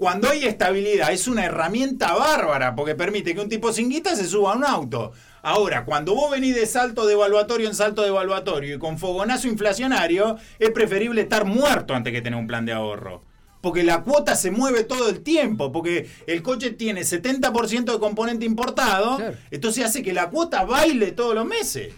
Cuando 0.01 0.31
hay 0.31 0.45
estabilidad 0.45 1.11
es 1.13 1.27
una 1.27 1.45
herramienta 1.45 2.15
bárbara 2.15 2.73
porque 2.75 2.95
permite 2.95 3.35
que 3.35 3.39
un 3.39 3.49
tipo 3.49 3.71
sin 3.71 3.87
guita 3.87 4.15
se 4.15 4.27
suba 4.27 4.53
a 4.53 4.55
un 4.57 4.65
auto. 4.65 5.11
Ahora, 5.43 5.85
cuando 5.85 6.15
vos 6.15 6.31
venís 6.31 6.55
de 6.55 6.65
salto 6.65 7.05
de 7.05 7.13
evaluatorio 7.13 7.67
en 7.67 7.75
salto 7.75 8.01
de 8.01 8.07
evaluatorio 8.07 8.73
y 8.75 8.79
con 8.79 8.97
fogonazo 8.97 9.47
inflacionario, 9.47 10.37
es 10.57 10.71
preferible 10.71 11.21
estar 11.21 11.45
muerto 11.45 11.93
antes 11.93 12.11
que 12.11 12.23
tener 12.23 12.39
un 12.39 12.47
plan 12.47 12.65
de 12.65 12.71
ahorro. 12.73 13.21
Porque 13.61 13.83
la 13.83 14.01
cuota 14.01 14.35
se 14.35 14.49
mueve 14.49 14.85
todo 14.85 15.07
el 15.07 15.21
tiempo, 15.21 15.71
porque 15.71 16.09
el 16.25 16.41
coche 16.41 16.71
tiene 16.71 17.01
70% 17.01 17.93
de 17.93 17.99
componente 17.99 18.43
importado, 18.43 19.17
Claro. 19.17 19.37
entonces 19.51 19.85
hace 19.85 20.01
que 20.01 20.13
la 20.13 20.31
cuota 20.31 20.63
baile 20.65 21.11
todos 21.11 21.35
los 21.35 21.45
meses. 21.45 21.93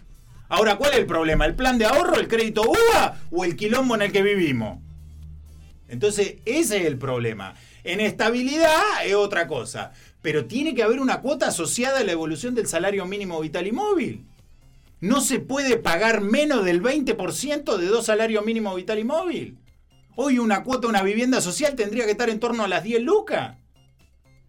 Ahora, 0.49 0.75
¿cuál 0.75 0.91
es 0.91 0.97
el 0.99 1.05
problema? 1.05 1.45
¿El 1.45 1.55
plan 1.55 1.77
de 1.77 1.85
ahorro, 1.85 2.15
el 2.15 2.27
crédito 2.27 2.63
UVA 2.63 3.21
o 3.31 3.45
el 3.45 3.55
quilombo 3.55 3.95
en 3.95 4.01
el 4.01 4.11
que 4.11 4.23
vivimos? 4.23 4.79
Entonces, 5.87 6.35
ese 6.43 6.79
es 6.81 6.85
el 6.85 6.97
problema. 6.97 7.53
En 7.83 7.99
estabilidad 7.99 9.05
es 9.05 9.15
otra 9.15 9.47
cosa. 9.47 9.91
Pero 10.21 10.45
tiene 10.45 10.73
que 10.73 10.83
haber 10.83 10.99
una 10.99 11.21
cuota 11.21 11.47
asociada 11.47 11.99
a 11.99 12.03
la 12.03 12.13
evolución 12.13 12.55
del 12.55 12.67
salario 12.67 13.05
mínimo 13.05 13.39
vital 13.41 13.67
y 13.67 13.71
móvil. 13.71 14.25
No 15.01 15.19
se 15.19 15.39
puede 15.39 15.75
pagar 15.77 16.21
menos 16.21 16.63
del 16.63 16.81
20% 16.81 17.77
de 17.77 17.87
dos 17.87 18.05
salarios 18.05 18.45
mínimos 18.45 18.75
vital 18.75 18.99
y 18.99 19.03
móvil. 19.03 19.57
Hoy 20.15 20.39
una 20.39 20.63
cuota, 20.63 20.87
una 20.87 21.03
vivienda 21.03 21.41
social 21.41 21.75
tendría 21.75 22.05
que 22.05 22.11
estar 22.11 22.29
en 22.29 22.39
torno 22.39 22.63
a 22.63 22.67
las 22.67 22.83
10 22.83 23.01
lucas. 23.01 23.57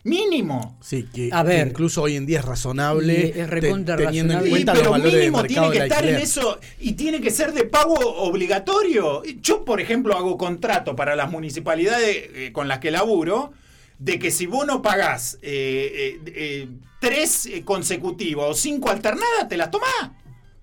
Mínimo. 0.04 0.76
Sí, 0.82 1.08
que, 1.12 1.30
A 1.32 1.42
ver. 1.42 1.64
que 1.64 1.70
incluso 1.70 2.02
hoy 2.02 2.16
en 2.16 2.26
día 2.26 2.40
es 2.40 2.44
razonable, 2.44 3.32
Y 3.34 3.40
es 3.40 3.48
recontra 3.48 3.96
te- 3.96 4.04
teniendo 4.04 4.34
en 4.34 4.38
razonable. 4.40 4.50
Cuenta 4.50 4.72
los 4.74 4.80
pero 4.82 4.90
valores 4.92 5.12
de 5.14 5.18
mínimo 5.20 5.42
tiene 5.44 5.70
que 5.70 5.78
estar 5.78 6.06
en 6.06 6.16
eso 6.16 6.60
y 6.78 6.92
tiene 6.92 7.20
que 7.22 7.30
ser 7.30 7.52
de 7.52 7.64
pago 7.64 7.94
obligatorio. 7.94 9.22
Yo, 9.40 9.64
por 9.64 9.80
ejemplo, 9.80 10.14
hago 10.16 10.36
contrato 10.36 10.94
para 10.94 11.16
las 11.16 11.30
municipalidades 11.30 12.28
eh, 12.34 12.50
con 12.52 12.68
las 12.68 12.78
que 12.80 12.90
laburo 12.90 13.52
de 13.98 14.18
que 14.18 14.30
si 14.30 14.44
vos 14.46 14.66
no 14.66 14.82
pagás 14.82 15.38
eh, 15.40 16.18
eh, 16.26 16.32
eh, 16.34 16.68
tres 17.00 17.46
eh, 17.46 17.64
consecutivas 17.64 18.46
o 18.50 18.54
cinco 18.54 18.90
alternadas, 18.90 19.48
te 19.48 19.56
las 19.56 19.70
tomás. 19.70 20.10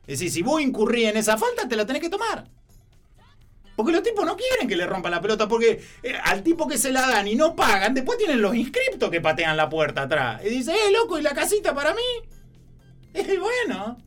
Es 0.06 0.20
decir, 0.20 0.32
si 0.32 0.42
vos 0.44 0.62
incurrís 0.62 1.06
en 1.08 1.18
esa 1.18 1.38
falta, 1.38 1.68
te 1.68 1.76
la 1.76 1.86
tenés 1.86 2.02
que 2.02 2.10
tomar. 2.10 2.48
Porque 3.76 3.92
los 3.92 4.04
tipos 4.04 4.26
no 4.26 4.36
quieren 4.36 4.68
que 4.68 4.76
le 4.76 4.86
rompan 4.86 5.12
la 5.12 5.22
pelota, 5.22 5.48
porque 5.48 5.82
eh, 6.04 6.14
al 6.24 6.44
tipo 6.44 6.68
que 6.68 6.78
se 6.78 6.92
la 6.92 7.08
dan 7.08 7.28
y 7.28 7.36
no 7.36 7.56
pagan, 7.56 7.94
después 7.94 8.18
tienen 8.18 8.42
los 8.42 8.56
inscriptos 8.56 9.10
que 9.10 9.22
patean 9.22 9.58
la 9.58 9.70
puerta 9.70 10.04
atrás. 10.04 10.42
Y 10.46 10.50
dice, 10.50 10.72
eh, 10.72 10.92
loco, 10.92 11.18
¿y 11.18 11.22
la 11.22 11.34
casita 11.34 11.74
para 11.74 11.94
mí? 11.94 12.02
Es 13.14 13.40
bueno. 13.40 13.98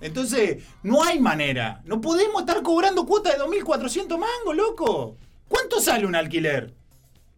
Entonces, 0.00 0.62
no 0.82 1.02
hay 1.02 1.18
manera. 1.18 1.82
No 1.84 2.00
podemos 2.00 2.40
estar 2.40 2.62
cobrando 2.62 3.04
cuota 3.04 3.30
de 3.32 3.38
2.400 3.38 4.08
mangos, 4.18 4.56
loco. 4.56 5.16
¿Cuánto 5.48 5.80
sale 5.80 6.06
un 6.06 6.14
alquiler? 6.14 6.72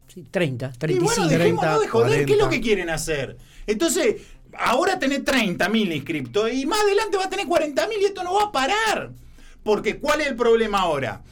Sí, 0.07 0.27
30, 0.31 0.73
Y 0.75 0.79
35. 0.79 1.05
bueno, 1.05 1.29
dejémonos 1.29 1.81
de 1.81 1.88
joder. 1.88 2.27
¿Qué 2.27 2.33
es 2.33 2.38
lo 2.38 2.45
40. 2.45 2.51
que 2.51 2.61
quieren 2.61 2.90
hacer? 2.90 3.37
Entonces, 3.66 4.23
ahora 4.57 4.99
tenés 4.99 5.25
30.000 5.25 5.95
inscriptos 5.97 6.53
y 6.53 6.66
más 6.66 6.81
adelante 6.83 7.16
va 7.16 7.25
a 7.25 7.31
tener 7.31 7.47
40.000 7.47 7.88
y 8.01 8.05
esto 8.05 8.23
no 8.23 8.35
va 8.35 8.45
a 8.45 8.53
parar. 8.53 9.11
Porque 9.62 9.98
¿cuál 9.98 10.20
es 10.20 10.29
el 10.29 10.37
problema 10.37 10.81
ahora? 10.81 11.22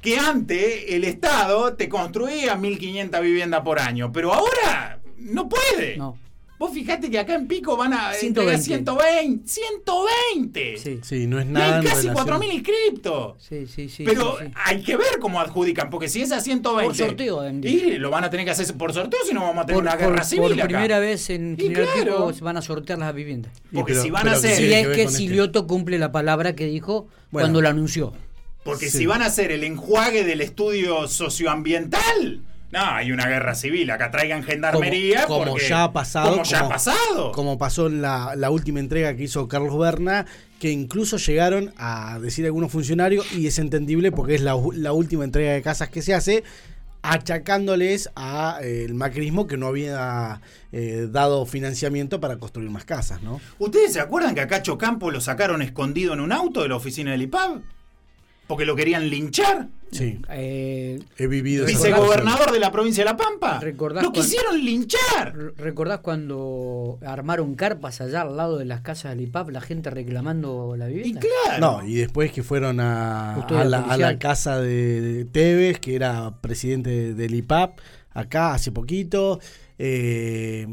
Que 0.00 0.18
antes 0.18 0.84
el 0.88 1.04
Estado 1.04 1.74
te 1.74 1.88
construía 1.88 2.56
1.500 2.56 3.20
viviendas 3.20 3.60
por 3.62 3.78
año, 3.78 4.12
pero 4.12 4.32
ahora 4.32 5.00
no 5.18 5.48
puede. 5.48 5.96
No. 5.96 6.16
Vos 6.62 6.72
fijate 6.72 7.10
que 7.10 7.18
acá 7.18 7.34
en 7.34 7.48
Pico 7.48 7.76
van 7.76 7.92
a 7.92 8.12
entregar 8.16 8.56
120. 8.56 9.48
120. 9.48 9.48
120. 9.48 10.78
Sí, 10.78 11.00
Sí, 11.02 11.26
no 11.26 11.40
es 11.40 11.46
Y 11.46 11.48
nada. 11.48 11.66
hay 11.78 11.80
en 11.82 11.88
casi 11.88 12.08
relación- 12.08 12.14
4.000 12.38 12.52
inscriptos. 12.52 13.34
sí, 13.42 13.66
sí. 13.66 13.88
sí, 13.88 14.04
Pero 14.04 14.36
sí, 14.38 14.44
sí. 14.46 14.52
hay 14.64 14.80
que 14.82 14.96
ver 14.96 15.18
cómo 15.20 15.40
adjudican, 15.40 15.90
porque 15.90 16.08
si 16.08 16.22
es 16.22 16.30
a 16.30 16.40
120. 16.40 16.86
Por 16.86 16.94
sorteo, 17.08 17.44
en- 17.44 17.64
Y 17.66 17.98
lo 17.98 18.10
van 18.10 18.22
a 18.22 18.30
tener 18.30 18.46
que 18.46 18.52
hacer 18.52 18.72
por 18.76 18.92
sorteo, 18.92 19.18
si 19.26 19.34
no 19.34 19.40
vamos 19.40 19.64
a 19.64 19.66
tener 19.66 19.74
Por, 19.74 19.82
una 19.82 19.96
guerra 19.96 20.14
por- 20.18 20.24
civil. 20.24 20.42
por 20.50 20.52
acá. 20.52 20.64
primera 20.68 20.98
vez 21.00 21.30
en 21.30 21.56
Y 21.58 21.62
General 21.64 21.88
claro. 21.94 22.12
Pico 22.18 22.32
se 22.32 22.44
van 22.44 22.56
a 22.56 22.62
sortear 22.62 22.98
las 23.00 23.12
viviendas. 23.12 23.52
Y 23.72 23.74
Porque 23.74 23.94
pero- 23.94 24.04
si 24.04 24.10
van 24.10 24.28
a 24.28 24.32
hacer- 24.32 24.50
¿qué 24.56 24.56
Si 24.68 24.72
es 24.72 24.86
que 24.86 25.02
este? 25.02 25.16
Silioto 25.16 25.66
cumple 25.66 25.98
la 25.98 26.12
palabra 26.12 26.54
que 26.54 26.66
dijo 26.66 27.08
Bueno. 27.32 27.46
cuando 27.46 27.60
lo 27.60 27.70
anunció. 27.70 28.12
Porque 28.62 28.88
Sí. 28.88 28.98
si 28.98 29.06
van 29.06 29.22
a 29.22 29.26
hacer 29.26 29.50
el 29.50 29.64
enjuague 29.64 30.22
del 30.22 30.40
estudio 30.40 31.08
socioambiental, 31.08 32.40
no, 32.72 32.80
hay 32.80 33.12
una 33.12 33.28
guerra 33.28 33.54
civil. 33.54 33.90
Acá 33.90 34.10
traigan 34.10 34.42
gendarmería. 34.42 35.26
Como, 35.26 35.40
como 35.40 35.50
porque- 35.52 35.68
ya 35.68 35.84
ha 35.84 35.92
pasado. 35.92 36.30
Como 36.30 36.42
ya 36.42 36.60
ha 36.60 36.68
pasado. 36.70 37.32
Como 37.32 37.58
pasó 37.58 37.86
en 37.86 38.00
la, 38.00 38.34
la 38.34 38.50
última 38.50 38.80
entrega 38.80 39.14
que 39.14 39.24
hizo 39.24 39.46
Carlos 39.46 39.78
Berna, 39.78 40.24
que 40.58 40.70
incluso 40.70 41.18
llegaron 41.18 41.74
a 41.76 42.18
decir 42.18 42.46
algunos 42.46 42.72
funcionarios, 42.72 43.30
y 43.34 43.46
es 43.46 43.58
entendible 43.58 44.10
porque 44.10 44.36
es 44.36 44.40
la, 44.40 44.54
última 44.54 45.24
entrega 45.24 45.52
de 45.52 45.60
casas 45.60 45.90
que 45.90 46.00
se 46.00 46.14
hace, 46.14 46.44
achacándoles 47.02 48.10
a 48.16 48.58
eh, 48.62 48.84
el 48.86 48.94
macrismo 48.94 49.46
que 49.46 49.58
no 49.58 49.66
había 49.66 50.40
eh, 50.70 51.08
dado 51.10 51.44
financiamiento 51.44 52.20
para 52.20 52.38
construir 52.38 52.70
más 52.70 52.86
casas, 52.86 53.22
¿no? 53.22 53.38
¿Ustedes 53.58 53.92
se 53.92 54.00
acuerdan 54.00 54.34
que 54.34 54.40
a 54.40 54.46
Cacho 54.46 54.78
Campo 54.78 55.10
lo 55.10 55.20
sacaron 55.20 55.60
escondido 55.60 56.14
en 56.14 56.20
un 56.20 56.32
auto 56.32 56.62
de 56.62 56.68
la 56.68 56.76
oficina 56.76 57.10
del 57.10 57.22
IPAB? 57.22 57.60
Porque 58.52 58.66
lo 58.66 58.76
querían 58.76 59.08
linchar. 59.08 59.68
Sí. 59.90 60.18
Eh, 60.30 61.00
He 61.18 61.26
vivido 61.26 61.66
Vicegobernador 61.66 62.50
de 62.52 62.58
la 62.60 62.70
provincia 62.72 63.02
de 63.04 63.10
La 63.10 63.16
Pampa. 63.16 63.58
¿Recordás 63.60 64.02
Lo 64.02 64.10
cuando- 64.10 64.22
quisieron 64.26 64.64
linchar. 64.64 65.34
¿Recordás 65.56 66.00
cuando 66.00 66.98
armaron 67.04 67.54
carpas 67.54 68.00
allá 68.00 68.22
al 68.22 68.36
lado 68.36 68.58
de 68.58 68.64
las 68.64 68.80
casas 68.82 69.12
del 69.16 69.22
IPAP, 69.22 69.50
la 69.50 69.60
gente 69.60 69.90
reclamando 69.90 70.74
la 70.76 70.90
Y 70.90 70.94
vivienda? 70.94 71.20
claro. 71.46 71.60
No, 71.80 71.86
y 71.86 71.94
después 71.94 72.32
que 72.32 72.42
fueron 72.42 72.80
a, 72.80 73.36
la, 73.38 73.42
a 73.42 73.46
policial. 73.86 74.00
la 74.00 74.18
casa 74.18 74.60
de, 74.60 75.00
de 75.00 75.24
Tevez, 75.24 75.78
que 75.78 75.94
era 75.94 76.40
presidente 76.40 77.14
del 77.14 77.34
IPAP, 77.34 77.78
acá 78.12 78.54
hace 78.54 78.72
poquito. 78.72 79.40
eh, 79.78 80.66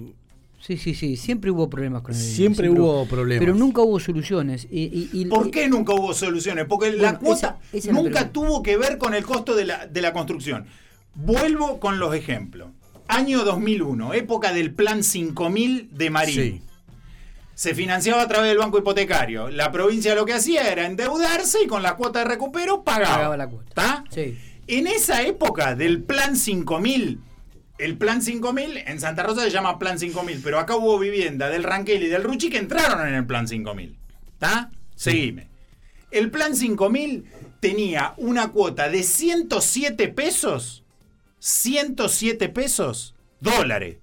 Sí, 0.60 0.78
sí, 0.78 0.94
sí, 0.94 1.16
siempre 1.18 1.50
hubo 1.52 1.70
problemas 1.70 2.02
con 2.02 2.14
el 2.14 2.20
siempre 2.22 2.70
hubo 2.70 3.06
problemas. 3.06 3.40
Pero 3.40 3.56
nunca 3.56 3.82
hubo 3.82 4.00
soluciones. 4.00 4.68
Y, 4.70 4.84
y- 4.84 5.10
y- 5.14 5.26
¿Por 5.26 5.50
qué 5.52 5.68
nunca 5.70 5.94
hubo 5.94 6.14
soluciones? 6.14 6.66
Porque 6.68 6.92
la 6.92 7.18
cuota 7.18 7.38
esa- 7.38 7.60
esa 7.72 7.78
es 7.78 7.86
la 7.86 7.94
nunca 7.94 8.30
tuvo 8.32 8.62
que 8.62 8.78
ver 8.78 8.98
con 8.98 9.14
el 9.14 9.26
costo 9.26 9.56
de 9.56 9.66
la, 9.66 9.88
de 9.88 10.02
la 10.02 10.12
construcción. 10.14 10.66
Vuelvo 11.16 11.80
con 11.80 11.98
los 12.00 12.14
ejemplos. 12.14 12.70
Año 13.08 13.44
2001, 13.44 14.14
época 14.14 14.54
del 14.54 14.74
plan 14.74 15.04
5000 15.04 15.90
de 15.92 16.10
Marín. 16.10 16.36
Sí. 16.36 16.62
Se 17.56 17.74
financiaba 17.74 18.22
a 18.22 18.28
través 18.28 18.50
del 18.50 18.58
banco 18.60 18.78
hipotecario. 18.78 19.50
La 19.50 19.72
provincia 19.72 20.14
lo 20.16 20.26
que 20.26 20.34
hacía 20.34 20.72
era 20.72 20.86
endeudarse 20.86 21.58
y 21.64 21.68
con 21.68 21.82
la 21.84 21.96
cuota 21.96 22.20
de 22.20 22.26
recupero 22.26 22.84
pagaba. 22.84 23.16
Pagaba 23.16 23.38
la 23.38 23.48
cuota. 23.50 23.68
¿Está? 23.70 24.04
Sí. 24.14 24.38
En 24.68 24.88
esa 24.88 25.24
época 25.24 25.76
del 25.76 26.04
plan 26.04 26.36
5000, 26.38 27.20
el 27.80 27.98
plan 27.98 28.22
5000 28.22 28.78
en 28.86 29.00
Santa 29.00 29.24
Rosa 29.24 29.42
se 29.44 29.50
llama 29.52 29.80
plan 29.80 29.98
5000, 30.00 30.42
pero 30.44 30.60
acá 30.60 30.76
hubo 30.76 31.00
vivienda 31.00 31.50
del 31.50 31.64
Ranquel 31.64 32.04
y 32.04 32.08
del 32.08 32.24
Ruchi 32.24 32.50
que 32.50 32.58
entraron 32.58 33.08
en 33.08 33.14
el 33.16 33.26
plan 33.26 33.48
5000. 33.48 33.98
¿Está? 34.34 34.70
Seguime. 34.96 35.48
El 36.12 36.30
plan 36.32 36.56
5000 36.56 37.26
tenía 37.60 38.14
una 38.18 38.50
cuota 38.50 38.90
de 38.90 39.04
107 39.04 40.08
pesos, 40.10 40.84
107 41.40 42.50
pesos, 42.50 43.16
dólares, 43.40 43.98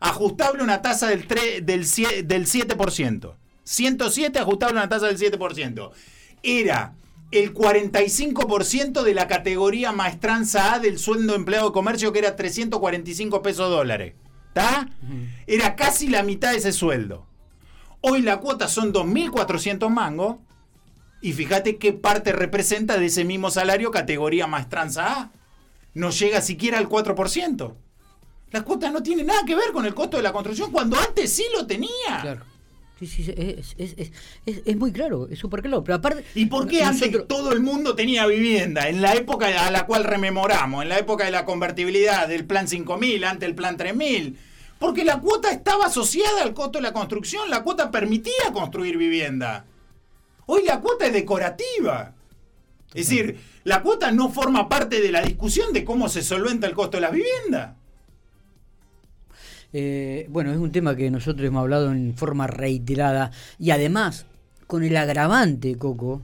ajustable 0.00 0.62
una 0.62 0.82
tasa 0.82 1.08
del, 1.08 1.26
tre- 1.28 1.60
del, 1.62 1.84
cie- 1.84 2.22
del 2.24 2.46
7%. 2.46 3.34
107 3.64 4.38
ajustable 4.38 4.72
una 4.78 4.88
tasa 4.88 5.06
del 5.06 5.18
7%. 5.18 5.90
Era 6.42 6.94
el 7.32 7.54
45% 7.54 9.02
de 9.02 9.14
la 9.14 9.26
categoría 9.26 9.90
maestranza 9.90 10.74
A 10.74 10.78
del 10.78 10.98
sueldo 10.98 11.34
empleado 11.34 11.68
de 11.68 11.72
comercio, 11.72 12.12
que 12.12 12.20
era 12.20 12.36
345 12.36 13.42
pesos 13.42 13.70
dólares. 13.70 14.14
¿Está? 14.48 14.90
Era 15.46 15.74
casi 15.74 16.08
la 16.08 16.22
mitad 16.22 16.52
de 16.52 16.58
ese 16.58 16.72
sueldo. 16.72 17.26
Hoy 18.02 18.20
la 18.20 18.38
cuota 18.38 18.68
son 18.68 18.92
2.400 18.92 19.88
mangos. 19.88 20.36
Y 21.22 21.32
fíjate 21.32 21.78
qué 21.78 21.92
parte 21.92 22.32
representa 22.32 22.98
de 22.98 23.06
ese 23.06 23.24
mismo 23.24 23.50
salario 23.50 23.90
categoría 23.90 24.46
maestranza 24.46 25.20
A. 25.20 25.30
No 25.94 26.10
llega 26.10 26.42
siquiera 26.42 26.78
al 26.78 26.88
4%. 26.88 27.74
La 28.50 28.62
cuota 28.62 28.90
no 28.90 29.02
tiene 29.02 29.24
nada 29.24 29.42
que 29.46 29.54
ver 29.54 29.72
con 29.72 29.86
el 29.86 29.94
costo 29.94 30.18
de 30.18 30.22
la 30.22 30.32
construcción 30.32 30.70
cuando 30.70 30.98
antes 30.98 31.32
sí 31.32 31.44
lo 31.54 31.66
tenía. 31.66 32.20
Claro. 32.20 32.51
Sí, 33.02 33.08
sí, 33.08 33.24
sí, 33.24 33.34
es, 33.36 33.74
es, 33.78 34.12
es, 34.46 34.62
es, 34.64 34.76
muy 34.76 34.92
claro, 34.92 35.26
es 35.28 35.36
súper 35.36 35.60
claro. 35.60 35.82
Pero 35.82 35.96
aparte. 35.96 36.24
¿Y 36.36 36.46
por 36.46 36.68
qué 36.68 36.84
antes 36.84 37.26
todo 37.26 37.52
el 37.52 37.58
mundo 37.58 37.96
tenía 37.96 38.28
vivienda? 38.28 38.88
En 38.88 39.02
la 39.02 39.14
época 39.14 39.48
a 39.66 39.72
la 39.72 39.86
cual 39.86 40.04
rememoramos, 40.04 40.84
en 40.84 40.88
la 40.88 41.00
época 41.00 41.24
de 41.24 41.32
la 41.32 41.44
convertibilidad, 41.44 42.28
del 42.28 42.44
plan 42.44 42.68
5000, 42.68 43.24
antes 43.24 43.48
el 43.48 43.56
plan 43.56 43.76
3000. 43.76 44.38
Porque 44.78 45.04
la 45.04 45.18
cuota 45.18 45.50
estaba 45.50 45.86
asociada 45.86 46.42
al 46.42 46.54
costo 46.54 46.78
de 46.78 46.82
la 46.82 46.92
construcción, 46.92 47.50
la 47.50 47.64
cuota 47.64 47.90
permitía 47.90 48.52
construir 48.52 48.96
vivienda. 48.96 49.64
Hoy 50.46 50.62
la 50.64 50.80
cuota 50.80 51.06
es 51.06 51.12
decorativa. 51.12 52.14
Es 52.94 53.08
decir, 53.08 53.40
la 53.64 53.82
cuota 53.82 54.12
no 54.12 54.30
forma 54.30 54.68
parte 54.68 55.00
de 55.00 55.10
la 55.10 55.22
discusión 55.22 55.72
de 55.72 55.84
cómo 55.84 56.08
se 56.08 56.22
solventa 56.22 56.68
el 56.68 56.74
costo 56.74 56.98
de 56.98 57.00
las 57.00 57.12
viviendas. 57.12 57.74
Eh, 59.72 60.26
bueno, 60.30 60.52
es 60.52 60.58
un 60.58 60.70
tema 60.70 60.94
que 60.96 61.10
nosotros 61.10 61.46
hemos 61.46 61.60
hablado 61.62 61.92
en 61.92 62.14
forma 62.14 62.46
reiterada 62.46 63.30
y 63.58 63.70
además 63.70 64.26
con 64.66 64.82
el 64.84 64.96
agravante, 64.96 65.76
Coco, 65.76 66.22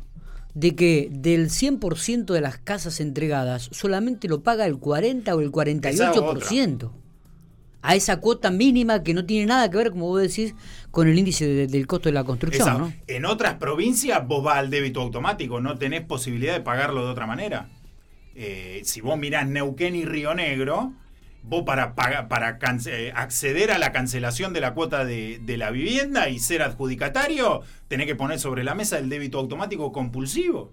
de 0.54 0.74
que 0.74 1.08
del 1.10 1.50
100% 1.50 2.34
de 2.34 2.40
las 2.40 2.58
casas 2.58 3.00
entregadas 3.00 3.68
solamente 3.72 4.28
lo 4.28 4.42
paga 4.42 4.66
el 4.66 4.78
40 4.78 5.34
o 5.34 5.40
el 5.40 5.50
48%. 5.52 6.90
A 7.80 7.94
esa 7.94 8.16
cuota 8.20 8.50
mínima 8.50 9.04
que 9.04 9.14
no 9.14 9.24
tiene 9.24 9.46
nada 9.46 9.70
que 9.70 9.76
ver, 9.76 9.90
como 9.92 10.08
vos 10.08 10.20
decís, 10.20 10.54
con 10.90 11.06
el 11.06 11.16
índice 11.16 11.46
de- 11.46 11.66
del 11.68 11.86
costo 11.86 12.08
de 12.08 12.12
la 12.14 12.24
construcción, 12.24 12.66
¿no? 12.78 12.92
En 13.06 13.24
otras 13.24 13.54
provincias 13.54 14.26
vos 14.26 14.42
vas 14.42 14.56
al 14.58 14.68
débito 14.68 15.00
automático, 15.00 15.60
no 15.60 15.78
tenés 15.78 16.02
posibilidad 16.02 16.54
de 16.54 16.60
pagarlo 16.60 17.04
de 17.04 17.12
otra 17.12 17.26
manera. 17.28 17.68
Eh, 18.34 18.80
si 18.84 19.00
vos 19.00 19.16
mirás 19.16 19.48
Neuquén 19.48 19.94
y 19.94 20.04
Río 20.04 20.34
Negro, 20.34 20.92
vos 21.48 21.62
para, 21.64 21.94
para 21.94 22.58
acceder 23.14 23.70
a 23.72 23.78
la 23.78 23.92
cancelación 23.92 24.52
de 24.52 24.60
la 24.60 24.74
cuota 24.74 25.04
de, 25.04 25.40
de 25.42 25.56
la 25.56 25.70
vivienda 25.70 26.28
y 26.28 26.38
ser 26.38 26.62
adjudicatario, 26.62 27.62
tenés 27.88 28.06
que 28.06 28.14
poner 28.14 28.38
sobre 28.38 28.64
la 28.64 28.74
mesa 28.74 28.98
el 28.98 29.08
débito 29.08 29.38
automático 29.38 29.90
compulsivo. 29.92 30.72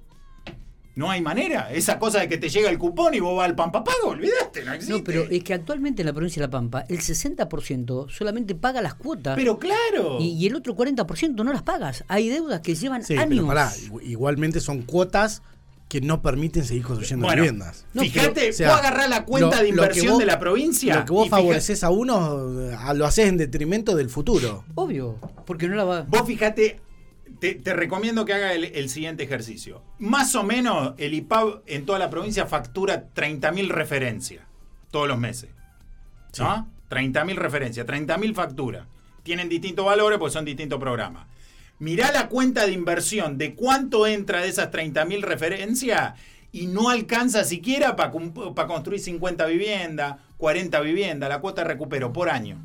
No 0.95 1.11
hay 1.11 1.21
manera. 1.21 1.73
Esa 1.73 1.99
cosa 1.99 2.21
de 2.21 2.29
que 2.29 2.38
te 2.38 2.47
llega 2.47 2.69
el 2.69 2.77
cupón 2.77 3.13
y 3.13 3.19
vos 3.19 3.35
vas 3.35 3.49
al 3.49 3.55
pampapago, 3.55 4.09
olvidaste, 4.11 4.63
no 4.63 4.71
existe. 4.71 4.93
No, 4.97 5.03
pero 5.03 5.23
es 5.29 5.43
que 5.43 5.53
actualmente 5.53 6.01
en 6.01 6.05
la 6.05 6.13
provincia 6.13 6.39
de 6.41 6.47
La 6.47 6.51
Pampa 6.51 6.85
el 6.88 6.99
60% 6.99 8.09
solamente 8.09 8.55
paga 8.55 8.81
las 8.81 8.93
cuotas 8.95 9.35
Pero 9.35 9.59
claro. 9.59 10.19
y, 10.21 10.29
y 10.29 10.47
el 10.47 10.55
otro 10.55 10.73
40% 10.73 11.35
no 11.43 11.51
las 11.51 11.63
pagas. 11.63 12.05
Hay 12.07 12.29
deudas 12.29 12.61
que 12.61 12.75
llevan 12.75 13.03
Sí, 13.03 13.17
años. 13.17 13.27
pero 13.29 13.47
pará, 13.47 13.71
igu- 13.75 14.01
igualmente 14.03 14.61
son 14.61 14.83
cuotas 14.83 15.41
que 15.87 16.01
no 16.01 16.21
permiten 16.21 16.63
seguir 16.65 16.83
construyendo 16.83 17.25
Bueno, 17.27 17.43
viviendas. 17.43 17.85
No, 17.93 18.01
Fíjate, 18.01 18.33
pero, 18.33 18.49
O 18.49 18.53
sea, 18.53 18.69
vos 18.69 18.79
agarrás 18.79 19.09
la 19.09 19.23
cuenta 19.25 19.57
lo- 19.57 19.61
de 19.63 19.69
inversión 19.69 20.07
vos- 20.13 20.19
de 20.19 20.25
la 20.25 20.39
provincia. 20.39 20.95
Lo 20.95 21.05
que 21.05 21.11
vos 21.13 21.29
favoreces 21.29 21.83
a 21.83 21.89
uno, 21.91 22.15
a- 22.79 22.93
lo 22.93 23.05
haces 23.05 23.27
en 23.27 23.37
detrimento 23.37 23.95
del 23.95 24.09
futuro. 24.09 24.63
Obvio, 24.75 25.19
porque 25.45 25.67
no 25.67 25.75
la 25.75 25.83
va. 25.83 26.01
Vos 26.03 26.23
fíjate, 26.25 26.79
te, 27.39 27.53
te 27.55 27.73
recomiendo 27.73 28.25
que 28.25 28.33
haga 28.33 28.53
el, 28.53 28.65
el 28.65 28.89
siguiente 28.89 29.23
ejercicio. 29.23 29.83
Más 29.99 30.33
o 30.35 30.43
menos 30.43 30.93
el 30.97 31.13
IPAB 31.13 31.61
en 31.67 31.85
toda 31.85 31.99
la 31.99 32.09
provincia 32.09 32.47
factura 32.47 33.09
30.000 33.13 33.67
referencias 33.69 34.43
todos 34.89 35.07
los 35.07 35.19
meses. 35.19 35.49
¿No? 36.39 36.67
30.000 36.89 37.35
referencias, 37.35 37.85
30.000 37.85 38.33
facturas. 38.33 38.87
Tienen 39.23 39.49
distintos 39.49 39.85
valores 39.85 40.17
porque 40.19 40.33
son 40.33 40.45
distintos 40.45 40.79
programas. 40.79 41.27
Mirá 41.79 42.11
la 42.11 42.29
cuenta 42.29 42.65
de 42.65 42.71
inversión 42.71 43.38
de 43.38 43.53
cuánto 43.53 44.07
entra 44.07 44.41
de 44.41 44.49
esas 44.49 44.71
30.000 44.71 45.21
referencias 45.21 46.13
y 46.51 46.67
no 46.67 46.89
alcanza 46.89 47.43
siquiera 47.43 47.95
para 47.97 48.11
construir 48.67 49.01
50 49.01 49.45
viviendas, 49.47 50.15
40 50.38 50.79
viviendas, 50.81 51.27
la 51.29 51.39
cuota 51.39 51.63
de 51.63 51.67
recupero 51.67 52.13
por 52.13 52.29
año. 52.29 52.57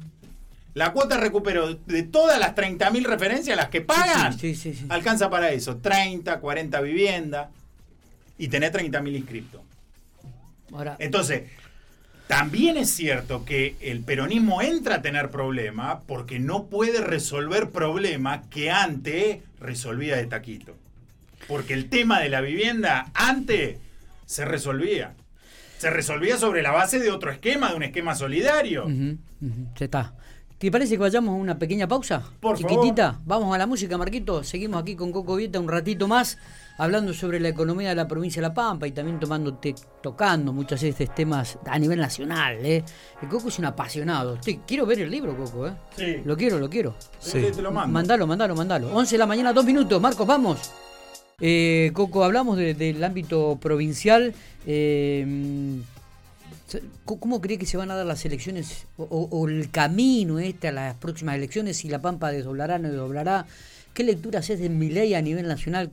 La 0.74 0.92
cuota 0.92 1.16
de 1.16 1.22
recupero 1.22 1.74
de 1.74 2.04
todas 2.04 2.38
las 2.38 2.54
30.000 2.54 3.02
referencias, 3.04 3.56
las 3.56 3.68
que 3.68 3.80
pagan, 3.80 4.38
Sí, 4.38 4.54
sí, 4.54 4.72
sí, 4.74 4.78
sí. 4.80 4.86
alcanza 4.88 5.28
para 5.28 5.50
eso. 5.50 5.78
30, 5.78 6.38
40 6.38 6.80
viviendas 6.80 7.48
y 8.38 8.46
tener 8.46 8.72
30.000 8.72 9.16
inscriptos. 9.16 9.60
Entonces, 11.00 11.50
también 12.30 12.76
es 12.76 12.90
cierto 12.90 13.44
que 13.44 13.74
el 13.80 14.02
peronismo 14.02 14.62
entra 14.62 14.94
a 14.94 15.02
tener 15.02 15.30
problemas 15.30 15.98
porque 16.06 16.38
no 16.38 16.66
puede 16.66 17.00
resolver 17.00 17.70
problemas 17.70 18.46
que 18.50 18.70
antes 18.70 19.38
resolvía 19.58 20.16
de 20.16 20.26
taquito. 20.26 20.76
Porque 21.48 21.74
el 21.74 21.88
tema 21.88 22.20
de 22.20 22.28
la 22.28 22.40
vivienda 22.40 23.10
antes 23.14 23.78
se 24.26 24.44
resolvía. 24.44 25.14
Se 25.78 25.90
resolvía 25.90 26.38
sobre 26.38 26.62
la 26.62 26.70
base 26.70 27.00
de 27.00 27.10
otro 27.10 27.32
esquema, 27.32 27.70
de 27.70 27.74
un 27.74 27.82
esquema 27.82 28.14
solidario. 28.14 28.86
ya 29.74 29.84
está. 29.84 30.14
¿Te 30.60 30.70
parece 30.70 30.96
que 30.96 30.98
vayamos 30.98 31.30
a 31.30 31.36
una 31.38 31.58
pequeña 31.58 31.88
pausa? 31.88 32.22
Por 32.38 32.58
Chiquitita. 32.58 33.18
Vamos 33.24 33.54
a 33.54 33.56
la 33.56 33.66
música, 33.66 33.96
Marquito. 33.96 34.44
Seguimos 34.44 34.82
aquí 34.82 34.94
con 34.94 35.10
Coco 35.10 35.36
Vieta 35.36 35.58
un 35.58 35.66
ratito 35.66 36.06
más, 36.06 36.36
hablando 36.76 37.14
sobre 37.14 37.40
la 37.40 37.48
economía 37.48 37.88
de 37.88 37.94
la 37.94 38.06
provincia 38.06 38.42
de 38.42 38.48
La 38.48 38.52
Pampa 38.52 38.86
y 38.86 38.90
también 38.92 39.18
tomando 39.18 39.54
te- 39.54 39.74
tocando 40.02 40.52
muchos 40.52 40.82
de 40.82 40.90
estos 40.90 41.14
temas 41.14 41.58
a 41.64 41.78
nivel 41.78 41.98
nacional. 41.98 42.58
¿eh? 42.62 42.84
El 43.22 43.28
Coco 43.30 43.48
es 43.48 43.58
un 43.58 43.64
apasionado. 43.64 44.36
Te- 44.38 44.60
quiero 44.66 44.84
ver 44.84 45.00
el 45.00 45.10
libro, 45.10 45.34
Coco. 45.34 45.66
¿eh? 45.66 45.72
Sí. 45.96 46.16
Lo 46.26 46.36
quiero, 46.36 46.58
lo 46.58 46.68
quiero. 46.68 46.94
Sí. 47.18 47.40
Te 47.56 47.62
lo 47.62 47.72
mando. 47.72 47.90
Mandalo, 47.94 48.26
mandalo, 48.26 48.54
mandalo. 48.54 48.94
11 48.94 49.14
de 49.14 49.18
la 49.18 49.26
mañana, 49.26 49.54
dos 49.54 49.64
minutos. 49.64 49.98
Marcos, 49.98 50.26
vamos. 50.26 50.58
Eh, 51.40 51.90
Coco, 51.94 52.22
hablamos 52.22 52.58
de- 52.58 52.74
del 52.74 53.02
ámbito 53.02 53.56
provincial. 53.58 54.34
Eh, 54.66 55.80
¿Cómo 57.04 57.40
cree 57.40 57.58
que 57.58 57.66
se 57.66 57.76
van 57.76 57.90
a 57.90 57.96
dar 57.96 58.06
las 58.06 58.24
elecciones 58.24 58.86
o, 58.96 59.48
el 59.48 59.70
camino 59.70 60.38
este 60.38 60.68
a 60.68 60.72
las 60.72 60.94
próximas 60.96 61.36
elecciones? 61.36 61.78
Si 61.78 61.88
La 61.88 62.02
Pampa 62.02 62.30
desdoblará, 62.30 62.78
no 62.78 62.88
desdoblará. 62.88 63.46
¿Qué 63.94 64.04
lectura 64.04 64.38
haces 64.38 64.60
de 64.60 64.68
mi 64.68 64.88
ley 64.88 65.14
a 65.14 65.22
nivel 65.22 65.48
nacional? 65.48 65.90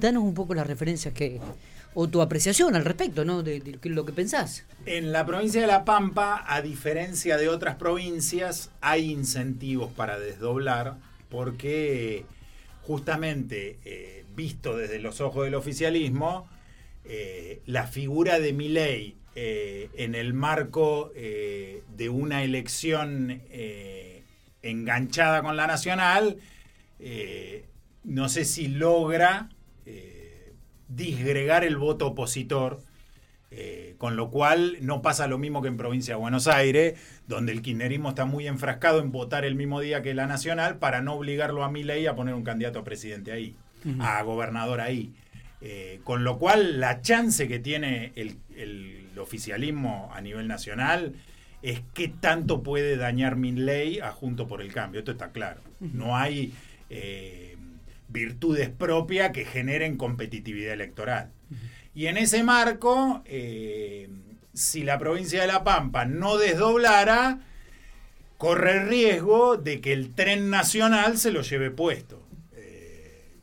Danos 0.00 0.24
un 0.24 0.34
poco 0.34 0.54
las 0.54 0.66
referencias 0.66 1.14
que 1.14 1.40
o 1.94 2.08
tu 2.08 2.20
apreciación 2.20 2.76
al 2.76 2.84
respecto, 2.84 3.24
¿no? 3.24 3.42
De, 3.42 3.60
de 3.60 3.88
lo 3.88 4.04
que 4.04 4.12
pensás. 4.12 4.64
En 4.84 5.12
la 5.12 5.24
provincia 5.24 5.62
de 5.62 5.66
La 5.66 5.84
Pampa, 5.84 6.44
a 6.46 6.60
diferencia 6.60 7.38
de 7.38 7.48
otras 7.48 7.76
provincias, 7.76 8.70
hay 8.82 9.10
incentivos 9.10 9.92
para 9.92 10.18
desdoblar 10.18 10.96
porque 11.30 12.24
justamente, 12.82 13.78
eh, 13.84 14.24
visto 14.36 14.76
desde 14.76 14.98
los 15.00 15.20
ojos 15.20 15.44
del 15.44 15.54
oficialismo, 15.54 16.48
eh, 17.04 17.60
la 17.66 17.86
figura 17.86 18.38
de 18.38 18.52
Milei 18.52 19.16
eh, 19.38 19.90
en 19.94 20.14
el 20.14 20.34
marco 20.34 21.12
eh, 21.14 21.82
de 21.94 22.08
una 22.08 22.42
elección 22.42 23.42
enganchada 24.62 25.42
con 25.42 25.56
la 25.56 25.66
nacional, 25.66 26.38
no 28.02 28.28
sé 28.28 28.44
si 28.44 28.68
logra 28.68 29.50
disgregar 30.88 31.64
el 31.64 31.76
voto 31.76 32.08
opositor. 32.08 32.80
con 33.98 34.16
lo 34.16 34.30
cual 34.30 34.76
no 34.80 35.00
pasa 35.00 35.26
lo 35.28 35.38
mismo 35.38 35.62
que 35.62 35.68
en 35.68 35.76
provincia 35.76 36.14
de 36.14 36.20
Buenos 36.20 36.48
Aires, 36.48 36.98
donde 37.28 37.52
el 37.52 37.62
kirchnerismo 37.62 38.10
está 38.10 38.24
muy 38.24 38.46
enfrascado 38.46 39.00
en 39.00 39.12
votar 39.12 39.44
el 39.44 39.54
mismo 39.54 39.80
día 39.80 40.02
que 40.02 40.14
la 40.14 40.26
nacional 40.26 40.78
para 40.78 41.00
no 41.00 41.14
obligarlo 41.14 41.62
a 41.62 41.70
Milei 41.70 42.06
a 42.06 42.14
poner 42.14 42.34
un 42.34 42.42
candidato 42.42 42.80
a 42.80 42.84
presidente 42.84 43.32
ahí, 43.32 43.54
a 44.00 44.22
gobernador 44.22 44.80
ahí. 44.80 45.14
Eh, 45.60 46.00
con 46.04 46.22
lo 46.22 46.38
cual, 46.38 46.80
la 46.80 47.00
chance 47.00 47.48
que 47.48 47.58
tiene 47.58 48.12
el, 48.14 49.05
oficialismo 49.18 50.10
a 50.14 50.20
nivel 50.20 50.48
nacional 50.48 51.14
es 51.62 51.80
qué 51.94 52.08
tanto 52.08 52.62
puede 52.62 52.96
dañar 52.96 53.36
mi 53.36 53.52
ley 53.52 53.98
a 53.98 54.12
Junto 54.12 54.46
por 54.46 54.62
el 54.62 54.72
Cambio. 54.72 55.00
Esto 55.00 55.12
está 55.12 55.30
claro. 55.30 55.60
No 55.80 56.16
hay 56.16 56.52
eh, 56.90 57.56
virtudes 58.08 58.68
propias 58.68 59.30
que 59.30 59.44
generen 59.44 59.96
competitividad 59.96 60.72
electoral. 60.72 61.30
Y 61.94 62.06
en 62.06 62.18
ese 62.18 62.42
marco, 62.44 63.22
eh, 63.24 64.08
si 64.52 64.84
la 64.84 64.98
provincia 64.98 65.40
de 65.40 65.46
La 65.46 65.64
Pampa 65.64 66.04
no 66.04 66.36
desdoblara, 66.36 67.40
corre 68.36 68.78
el 68.78 68.88
riesgo 68.88 69.56
de 69.56 69.80
que 69.80 69.92
el 69.92 70.14
tren 70.14 70.50
nacional 70.50 71.16
se 71.16 71.30
lo 71.30 71.40
lleve 71.40 71.70
puesto 71.70 72.26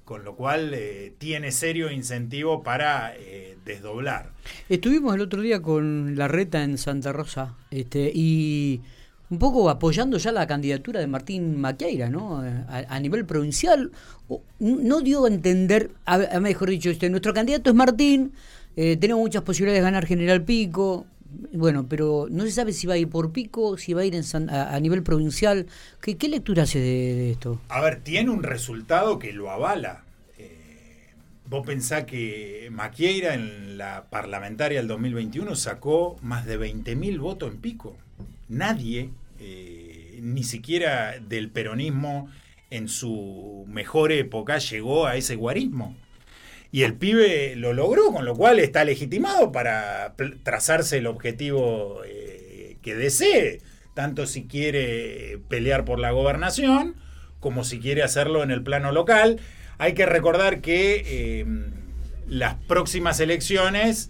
con 0.06 0.26
lo 0.26 0.36
cual 0.36 0.74
eh, 0.74 1.14
tiene 1.18 1.52
serio 1.52 1.90
incentivo 1.90 2.64
para 2.64 3.16
eh, 3.16 3.53
desdoblar. 3.66 4.32
Estuvimos 4.70 5.16
el 5.16 5.22
otro 5.22 5.42
día 5.42 5.62
con 5.62 6.16
la 6.16 6.28
reta 6.28 6.64
en 6.64 6.78
Santa 6.78 7.12
Rosa 7.12 7.56
este, 7.72 8.12
y 8.14 8.82
un 9.30 9.40
poco 9.40 9.70
apoyando 9.70 10.18
ya 10.18 10.32
la 10.32 10.46
candidatura 10.48 11.00
de 11.00 11.08
Martín 11.08 11.60
Maqueira, 11.60 12.10
¿no? 12.10 12.44
A, 12.68 13.00
nivel 13.00 13.26
provincial, 13.26 13.92
no 14.60 15.02
dio 15.02 15.26
a 15.26 15.28
entender, 15.28 15.92
a, 16.06 16.40
mejor 16.40 16.70
dicho, 16.70 16.90
este, 16.90 17.10
nuestro 17.10 17.34
candidato 17.34 17.70
es 17.70 17.76
Martín, 17.76 18.34
eh, 18.76 18.98
tenemos 18.98 19.22
muchas 19.22 19.44
posibilidades 19.44 19.82
de 19.82 19.84
ganar 19.84 20.06
General 20.06 20.44
Pico, 20.44 21.06
bueno, 21.52 21.88
pero 21.88 22.28
no 22.30 22.44
se 22.44 22.52
sabe 22.52 22.74
si 22.74 22.88
va 22.88 22.94
a 22.94 22.98
ir 22.98 23.10
por 23.10 23.32
pico, 23.32 23.78
si 23.78 23.94
va 23.94 24.02
a 24.02 24.06
ir 24.06 24.16
a, 24.50 24.80
nivel 24.80 25.04
provincial. 25.04 25.66
¿Qué, 26.02 26.28
lectura 26.28 26.64
hace 26.64 26.80
de, 26.80 27.32
esto? 27.32 27.60
A 27.70 27.82
ver, 27.82 28.02
tiene 28.02 28.30
un 28.30 28.44
resultado 28.44 29.20
que 29.20 29.34
lo 29.34 29.50
avala. 29.50 30.04
Vos 31.46 31.66
pensás 31.66 32.06
que 32.06 32.70
Maquieira 32.72 33.34
en 33.34 33.78
la 33.78 34.06
parlamentaria 34.10 34.80
del 34.80 34.88
2021 34.88 35.56
sacó 35.56 36.18
más 36.22 36.46
de 36.46 36.60
20.000 36.60 37.20
votos 37.20 37.52
en 37.52 37.60
pico. 37.60 37.98
Nadie, 38.48 39.10
eh, 39.40 40.20
ni 40.22 40.44
siquiera 40.44 41.20
del 41.20 41.50
peronismo 41.50 42.30
en 42.70 42.88
su 42.88 43.66
mejor 43.68 44.12
época, 44.12 44.58
llegó 44.58 45.06
a 45.06 45.18
ese 45.18 45.36
guarismo. 45.36 45.96
Y 46.72 46.84
el 46.84 46.96
pibe 46.96 47.56
lo 47.56 47.74
logró, 47.74 48.12
con 48.12 48.26
lo 48.26 48.36
cual 48.36 48.58
está 48.60 48.84
legitimado 48.84 49.52
para 49.52 50.16
trazarse 50.44 50.98
el 50.98 51.08
objetivo 51.08 52.02
eh, 52.06 52.78
que 52.82 52.96
desee, 52.96 53.60
tanto 53.94 54.26
si 54.26 54.46
quiere 54.46 55.40
pelear 55.50 55.86
por 55.86 56.00
la 56.00 56.12
gobernación 56.12 56.96
como 57.44 57.66
si 57.66 57.80
quiere 57.80 58.04
hacerlo 58.04 58.42
en 58.42 58.52
el 58.52 58.64
plano 58.64 58.94
local. 58.94 59.40
Hay 59.84 59.96
que 59.96 60.06
recordar 60.06 60.62
que 60.62 61.04
eh, 61.06 61.46
las 62.26 62.56
próximas 62.56 63.20
elecciones 63.20 64.10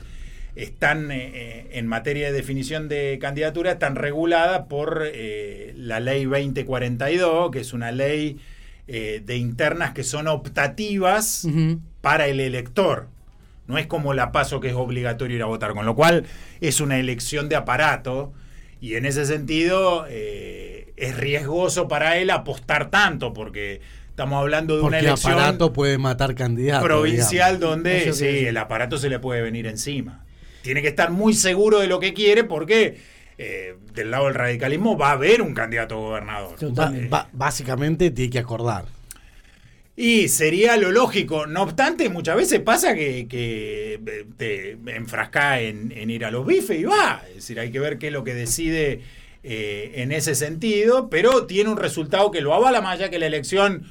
están 0.56 1.10
eh, 1.10 1.68
en 1.72 1.88
materia 1.88 2.28
de 2.28 2.32
definición 2.32 2.88
de 2.88 3.18
candidatura, 3.20 3.72
están 3.72 3.96
reguladas 3.96 4.68
por 4.68 5.02
la 5.02 6.00
ley 6.00 6.26
2042, 6.26 7.50
que 7.50 7.62
es 7.62 7.74
una 7.74 7.92
ley 7.92 8.38
de 8.86 9.36
internas 9.36 9.94
que 9.94 10.04
son 10.04 10.28
optativas 10.28 11.48
para 12.02 12.28
el 12.28 12.40
elector. 12.40 13.08
No 13.66 13.80
es 13.80 13.88
como 13.88 14.14
la 14.14 14.32
paso 14.32 14.60
que 14.60 14.68
es 14.68 14.76
obligatorio 14.76 15.38
ir 15.38 15.42
a 15.42 15.48
votar, 15.48 15.74
con 15.74 15.88
lo 15.88 15.96
cual 15.96 16.28
es 16.62 16.82
una 16.82 17.00
elección 17.00 17.50
de 17.50 17.56
aparato 17.56 18.32
y 18.84 18.96
en 18.96 19.06
ese 19.06 19.26
sentido 19.26 20.06
eh, 20.10 20.92
es 20.98 21.16
riesgoso 21.16 21.88
para 21.88 22.18
él 22.18 22.30
apostar 22.30 22.90
tanto 22.90 23.32
porque 23.32 23.80
estamos 24.14 24.40
hablando 24.40 24.78
de 24.78 24.84
una 24.84 25.00
elección 25.00 25.34
aparato 25.34 25.74
puede 25.74 25.98
matar 25.98 26.36
candidatos 26.36 26.86
provincial 26.86 27.60
donde 27.60 28.14
sí, 28.14 28.46
el 28.46 28.58
aparato 28.58 29.00
se 29.00 29.10
le 29.10 29.18
puede 29.18 29.42
venir 29.42 29.66
encima. 29.66 30.24
Tiene 30.62 30.84
que 30.84 30.88
estar 30.88 31.10
muy 31.10 31.34
seguro 31.34 31.80
de 31.80 31.88
lo 31.88 32.00
que 32.00 32.14
quiere 32.14 32.44
porque 32.44 33.00
eh, 33.40 33.76
del 33.96 34.12
lado 34.12 34.26
del 34.26 34.36
radicalismo 34.36 34.96
va 34.96 35.10
a 35.10 35.12
haber 35.14 35.42
un 35.42 35.56
candidato 35.56 35.98
gobernador. 35.98 36.58
básicamente 37.32 38.12
tiene 38.12 38.30
que 38.30 38.38
acordar. 38.38 38.86
Y 39.96 40.28
sería 40.28 40.78
lo 40.78 40.92
lógico. 40.92 41.48
No 41.48 41.64
obstante, 41.64 42.08
muchas 42.10 42.36
veces 42.36 42.60
pasa 42.60 42.94
que, 42.94 43.28
eh, 43.32 44.26
te 44.38 44.78
enfrasca 44.96 45.60
en, 45.60 45.92
ir 46.08 46.24
a 46.24 46.30
los 46.30 46.46
bifes 46.46 46.80
y 46.80 46.84
va. 46.84 47.24
Es 47.30 47.36
decir, 47.38 47.60
hay 47.60 47.72
que 47.72 47.80
ver 47.80 47.98
qué 47.98 48.08
es 48.08 48.14
lo 48.14 48.24
que 48.24 48.36
decide 48.36 49.02
eh, 49.42 49.94
en 49.96 50.12
ese 50.12 50.36
sentido, 50.36 51.10
pero 51.10 51.48
tiene 51.48 51.72
un 51.72 51.78
resultado 51.78 52.30
que 52.30 52.42
lo 52.42 52.54
avala 52.54 52.80
más 52.80 52.94
allá 53.00 53.10
que 53.10 53.18
la 53.18 53.26
elección 53.26 53.88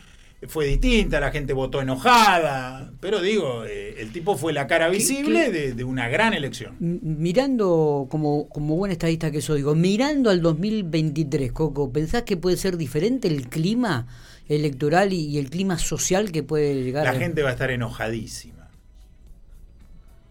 fue 0.49 0.67
distinta, 0.67 1.21
la 1.21 1.31
gente 1.31 1.53
votó 1.53 1.81
enojada, 1.81 2.93
pero 3.01 3.21
digo, 3.21 3.65
eh, 3.65 3.97
el 3.99 4.13
tipo 4.13 4.37
fue 4.37 4.53
la 4.53 4.67
cara 4.67 4.89
visible 4.89 5.51
de, 5.51 5.85
una 5.85 6.09
gran 6.09 6.35
elección. 6.35 6.77
Mirando, 6.81 8.07
como, 8.11 8.49
como 8.49 8.77
buen 8.77 8.91
estadista 8.91 9.31
que 9.31 9.41
soy, 9.41 9.59
digo, 9.59 9.75
mirando 9.75 10.31
al 10.31 10.43
2023, 10.43 11.53
Coco, 11.53 11.93
¿pensás 11.93 12.23
que 12.23 12.37
puede 12.37 12.57
ser 12.57 12.77
diferente 12.77 13.29
el 13.29 13.49
clima? 13.49 14.07
electoral 14.49 15.13
y, 15.13 15.39
el 15.39 15.51
clima 15.51 15.79
social 15.79 16.33
que 16.33 16.43
puede 16.43 16.83
llegar. 16.83 17.05
La 17.05 17.15
gente 17.15 17.43
va 17.43 17.51
a 17.51 17.53
estar 17.53 17.71
enojadísima. 17.71 18.69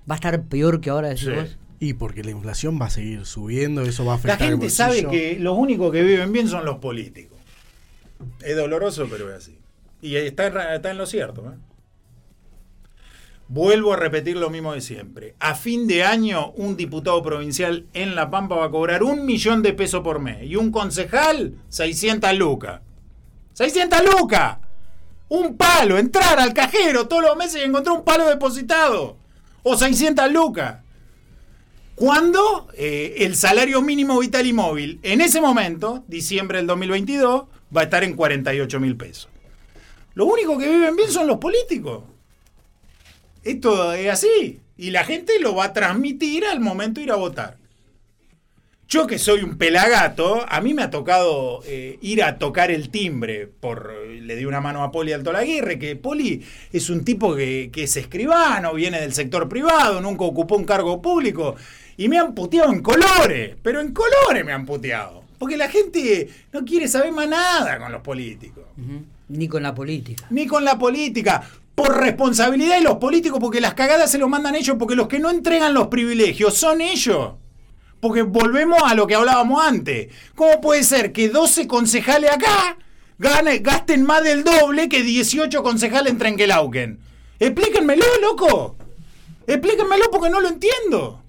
Va 0.09 0.15
a 0.15 0.17
estar 0.17 0.43
peor 0.43 0.81
que 0.81 0.89
ahora, 0.89 1.09
decís 1.09 1.57
Y 1.79 1.93
porque 1.93 2.23
la 2.23 2.31
inflación 2.31 2.79
va 2.79 2.87
a 2.87 2.89
seguir 2.89 3.25
subiendo, 3.25 3.81
eso 3.83 4.05
va 4.05 4.13
a 4.13 4.15
afectar. 4.15 4.39
La 4.41 4.47
gente 4.47 4.69
sabe 4.69 5.05
que 5.07 5.37
los 5.39 5.57
únicos 5.57 5.91
que 5.91 6.03
viven 6.03 6.31
bien 6.31 6.47
son 6.47 6.65
los 6.65 6.77
políticos. 6.79 7.37
Es 8.41 8.55
doloroso, 8.55 9.07
pero 9.09 9.29
es 9.29 9.37
así. 9.37 9.60
Y 10.01 10.15
está, 10.15 10.75
está 10.75 10.91
en 10.91 10.97
lo 10.97 11.05
cierto. 11.05 11.41
¿eh? 11.51 11.57
Vuelvo 13.47 13.91
a 13.91 13.97
repetir 13.97 14.37
lo 14.37 14.49
mismo 14.49 14.73
de 14.73 14.79
siempre. 14.79 15.35
A 15.39 15.55
fin 15.55 15.85
de 15.85 16.05
año, 16.05 16.51
un 16.51 16.77
diputado 16.77 17.21
provincial 17.21 17.85
en 17.93 18.15
La 18.15 18.29
Pampa 18.29 18.55
va 18.55 18.67
a 18.67 18.71
cobrar 18.71 19.03
un 19.03 19.25
millón 19.25 19.61
de 19.61 19.73
pesos 19.73 20.01
por 20.01 20.19
mes 20.19 20.43
y 20.43 20.55
un 20.55 20.71
concejal 20.71 21.55
600 21.67 22.33
lucas. 22.37 22.79
600 23.53 23.99
lucas. 24.05 24.57
Un 25.27 25.57
palo, 25.57 25.97
entrar 25.97 26.39
al 26.39 26.53
cajero 26.53 27.09
todos 27.09 27.23
los 27.23 27.35
meses 27.35 27.61
y 27.61 27.65
encontrar 27.65 27.97
un 27.97 28.05
palo 28.05 28.27
depositado. 28.29 29.17
O 29.63 29.77
600 29.77 30.31
lucas. 30.31 30.77
Cuando 31.95 32.69
eh, 32.73 33.15
el 33.19 33.35
salario 33.35 33.81
mínimo 33.81 34.17
vital 34.19 34.47
y 34.47 34.53
móvil, 34.53 34.99
en 35.03 35.19
ese 35.21 35.41
momento, 35.41 36.03
diciembre 36.07 36.57
del 36.59 36.67
2022, 36.67 37.47
va 37.75 37.81
a 37.81 37.83
estar 37.83 38.03
en 38.03 38.15
48 38.15 38.79
mil 38.79 38.95
pesos. 38.95 39.30
Lo 40.13 40.25
único 40.25 40.57
que 40.57 40.69
viven 40.69 40.95
bien 40.95 41.11
son 41.11 41.27
los 41.27 41.37
políticos. 41.37 42.03
Esto 43.43 43.93
es 43.93 44.09
así. 44.09 44.59
Y 44.77 44.91
la 44.91 45.03
gente 45.03 45.39
lo 45.39 45.55
va 45.55 45.65
a 45.65 45.73
transmitir 45.73 46.45
al 46.45 46.59
momento 46.59 46.99
de 46.99 47.05
ir 47.05 47.11
a 47.11 47.15
votar. 47.15 47.57
Yo 48.91 49.07
que 49.07 49.19
soy 49.19 49.41
un 49.41 49.57
pelagato, 49.57 50.45
a 50.49 50.59
mí 50.59 50.73
me 50.73 50.83
ha 50.83 50.89
tocado 50.89 51.61
eh, 51.65 51.97
ir 52.01 52.21
a 52.23 52.37
tocar 52.37 52.71
el 52.71 52.89
timbre. 52.89 53.47
Por, 53.47 53.95
le 53.95 54.35
di 54.35 54.43
una 54.43 54.59
mano 54.59 54.83
a 54.83 54.91
Poli 54.91 55.13
Alto 55.13 55.31
Laguirre, 55.31 55.79
que 55.79 55.95
Poli 55.95 56.45
es 56.73 56.89
un 56.89 57.05
tipo 57.05 57.33
que, 57.33 57.71
es 57.73 57.95
escribano, 57.95 58.73
viene 58.73 58.99
del 58.99 59.13
sector 59.13 59.47
privado, 59.47 60.01
nunca 60.01 60.25
ocupó 60.25 60.57
un 60.57 60.65
cargo 60.65 61.01
público. 61.01 61.55
Y 61.95 62.09
me 62.09 62.17
han 62.17 62.35
puteado 62.35 62.73
en 62.73 62.81
colores, 62.81 63.55
pero 63.61 63.79
en 63.79 63.93
colores 63.93 64.43
me 64.43 64.51
han 64.51 64.65
puteado. 64.65 65.23
Porque 65.39 65.55
la 65.55 65.69
gente 65.69 66.27
no 66.51 66.65
quiere 66.65 66.89
saber 66.89 67.13
más 67.13 67.29
nada 67.29 67.79
con 67.79 67.93
los 67.93 68.01
políticos. 68.01 68.65
Ni 69.31 69.47
con 69.47 69.63
la 69.63 69.73
política. 69.73 70.25
Ni 70.29 70.45
con 70.45 70.65
la 70.65 70.77
política. 70.77 71.41
Por 71.73 71.97
responsabilidad 71.97 72.75
de 72.75 72.83
los 72.83 72.97
políticos, 72.97 73.39
porque 73.39 73.61
las 73.61 73.73
cagadas 73.73 74.11
se 74.11 74.17
los 74.17 74.29
mandan 74.29 74.55
ellos, 74.55 74.75
porque 74.77 74.95
los 74.95 75.07
que 75.07 75.19
no 75.19 75.29
entregan 75.29 75.73
los 75.73 75.87
privilegios 75.87 76.55
son 76.55 76.81
ellos. 76.81 77.33
Porque 78.01 78.23
volvemos 78.23 78.81
a 78.83 78.93
lo 78.93 79.07
que 79.07 79.15
hablábamos 79.15 79.63
antes. 79.63 80.09
¿Cómo 80.35 80.59
puede 80.59 80.83
ser 80.83 81.13
que 81.13 81.29
12 81.29 81.67
concejales 81.67 82.31
acá 82.31 82.77
gasten 83.17 84.03
más 84.03 84.23
del 84.23 84.43
doble 84.43 84.89
que 84.89 85.03
18 85.03 85.63
concejales 85.63 86.11
en 86.11 86.17
Trenquelauquen? 86.17 86.99
Explíquenmelo, 87.39 88.03
loco. 88.21 88.75
Explíquenmelo 89.47 90.11
porque 90.11 90.29
no 90.29 90.41
lo 90.41 90.49
entiendo. 90.49 91.20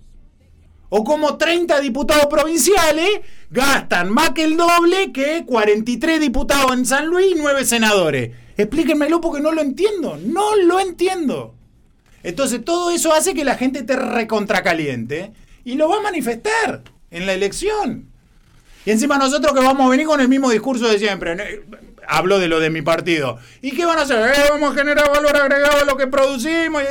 O 0.94 1.04
como 1.04 1.38
30 1.38 1.80
diputados 1.80 2.26
provinciales 2.26 3.08
gastan 3.48 4.10
más 4.10 4.32
que 4.32 4.44
el 4.44 4.58
doble 4.58 5.10
que 5.10 5.42
43 5.46 6.20
diputados 6.20 6.70
en 6.74 6.84
San 6.84 7.06
Luis 7.06 7.28
y 7.34 7.34
9 7.34 7.64
senadores. 7.64 8.32
Explíquenmelo 8.58 9.18
porque 9.18 9.40
no 9.40 9.52
lo 9.52 9.62
entiendo. 9.62 10.18
No 10.22 10.54
lo 10.54 10.80
entiendo. 10.80 11.54
Entonces 12.22 12.62
todo 12.62 12.90
eso 12.90 13.14
hace 13.14 13.32
que 13.32 13.42
la 13.42 13.54
gente 13.54 13.78
esté 13.78 13.96
recontracaliente 13.96 15.32
y 15.64 15.76
lo 15.76 15.88
va 15.88 15.96
a 15.96 16.02
manifestar 16.02 16.82
en 17.10 17.24
la 17.24 17.32
elección. 17.32 18.10
Y 18.84 18.90
encima 18.90 19.16
nosotros 19.16 19.54
que 19.54 19.64
vamos 19.64 19.86
a 19.86 19.88
venir 19.88 20.06
con 20.06 20.20
el 20.20 20.28
mismo 20.28 20.50
discurso 20.50 20.86
de 20.88 20.98
siempre. 20.98 21.62
Hablo 22.06 22.38
de 22.38 22.48
lo 22.48 22.60
de 22.60 22.68
mi 22.68 22.82
partido. 22.82 23.38
¿Y 23.62 23.70
qué 23.70 23.86
van 23.86 23.98
a 23.98 24.02
hacer? 24.02 24.18
Eh, 24.28 24.50
vamos 24.50 24.72
a 24.72 24.78
generar 24.78 25.08
valor 25.10 25.34
agregado 25.38 25.80
a 25.80 25.84
lo 25.86 25.96
que 25.96 26.06
producimos. 26.06 26.82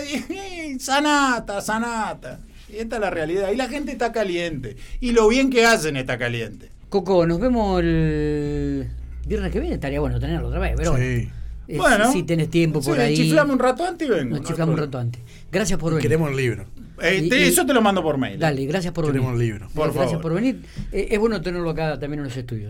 Sanata, 0.80 1.62
sanata. 1.62 2.40
Y 2.74 2.78
esta 2.78 2.96
es 2.96 3.02
la 3.02 3.10
realidad. 3.10 3.52
Y 3.52 3.56
la 3.56 3.68
gente 3.68 3.92
está 3.92 4.12
caliente. 4.12 4.76
Y 5.00 5.12
lo 5.12 5.28
bien 5.28 5.50
que 5.50 5.66
hacen 5.66 5.98
está 5.98 6.18
caliente. 6.18 6.70
Coco, 6.90 7.26
nos 7.26 7.40
vemos 7.40 7.82
el 7.82 8.88
viernes 9.28 9.52
que 9.52 9.60
viene. 9.60 9.76
Estaría 9.76 10.00
bueno 10.00 10.20
tenerlo 10.20 10.48
otra 10.48 10.60
vez, 10.60 10.74
pero 10.78 10.96
Sí. 10.98 11.30
Eh, 11.68 11.78
Bueno. 11.78 12.12
si 12.12 12.24
tenés 12.24 12.50
tiempo 12.50 12.82
por 12.82 12.96
Sí, 12.96 13.02
ahí. 13.02 13.16
Chiflame 13.16 13.54
un 13.54 13.60
rato 13.60 13.86
antes 13.86 14.06
y 14.08 14.12
vengo. 14.12 14.32
Nos 14.32 14.42
no 14.42 14.48
chiflamos 14.48 14.74
un 14.74 14.80
rato 14.80 14.98
antes. 14.98 15.22
Gracias 15.52 15.80
por 15.80 15.92
venir. 15.92 16.02
Queremos 16.02 16.30
el 16.32 16.36
libro. 16.36 16.66
Eh, 17.02 17.28
te- 17.30 17.40
y- 17.40 17.44
eso 17.44 17.66
te 17.66 17.74
lo 17.74 17.82
mando 17.82 18.04
por 18.04 18.18
mail. 18.18 18.38
Dale, 18.38 18.66
gracias 18.66 18.94
por 18.94 19.06
Queremos 19.06 19.32
venir. 19.34 19.42
el 19.42 19.48
libro. 19.54 19.68
Por 19.74 19.86
gracias 19.94 20.06
favor. 20.08 20.22
por 20.22 20.34
venir. 20.34 20.62
Eh, 20.92 21.08
es 21.12 21.20
bueno 21.20 21.42
tenerlo 21.42 21.70
acá 21.70 21.98
también 21.98 22.20
en 22.20 22.26
los 22.26 22.36
estudios. 22.36 22.70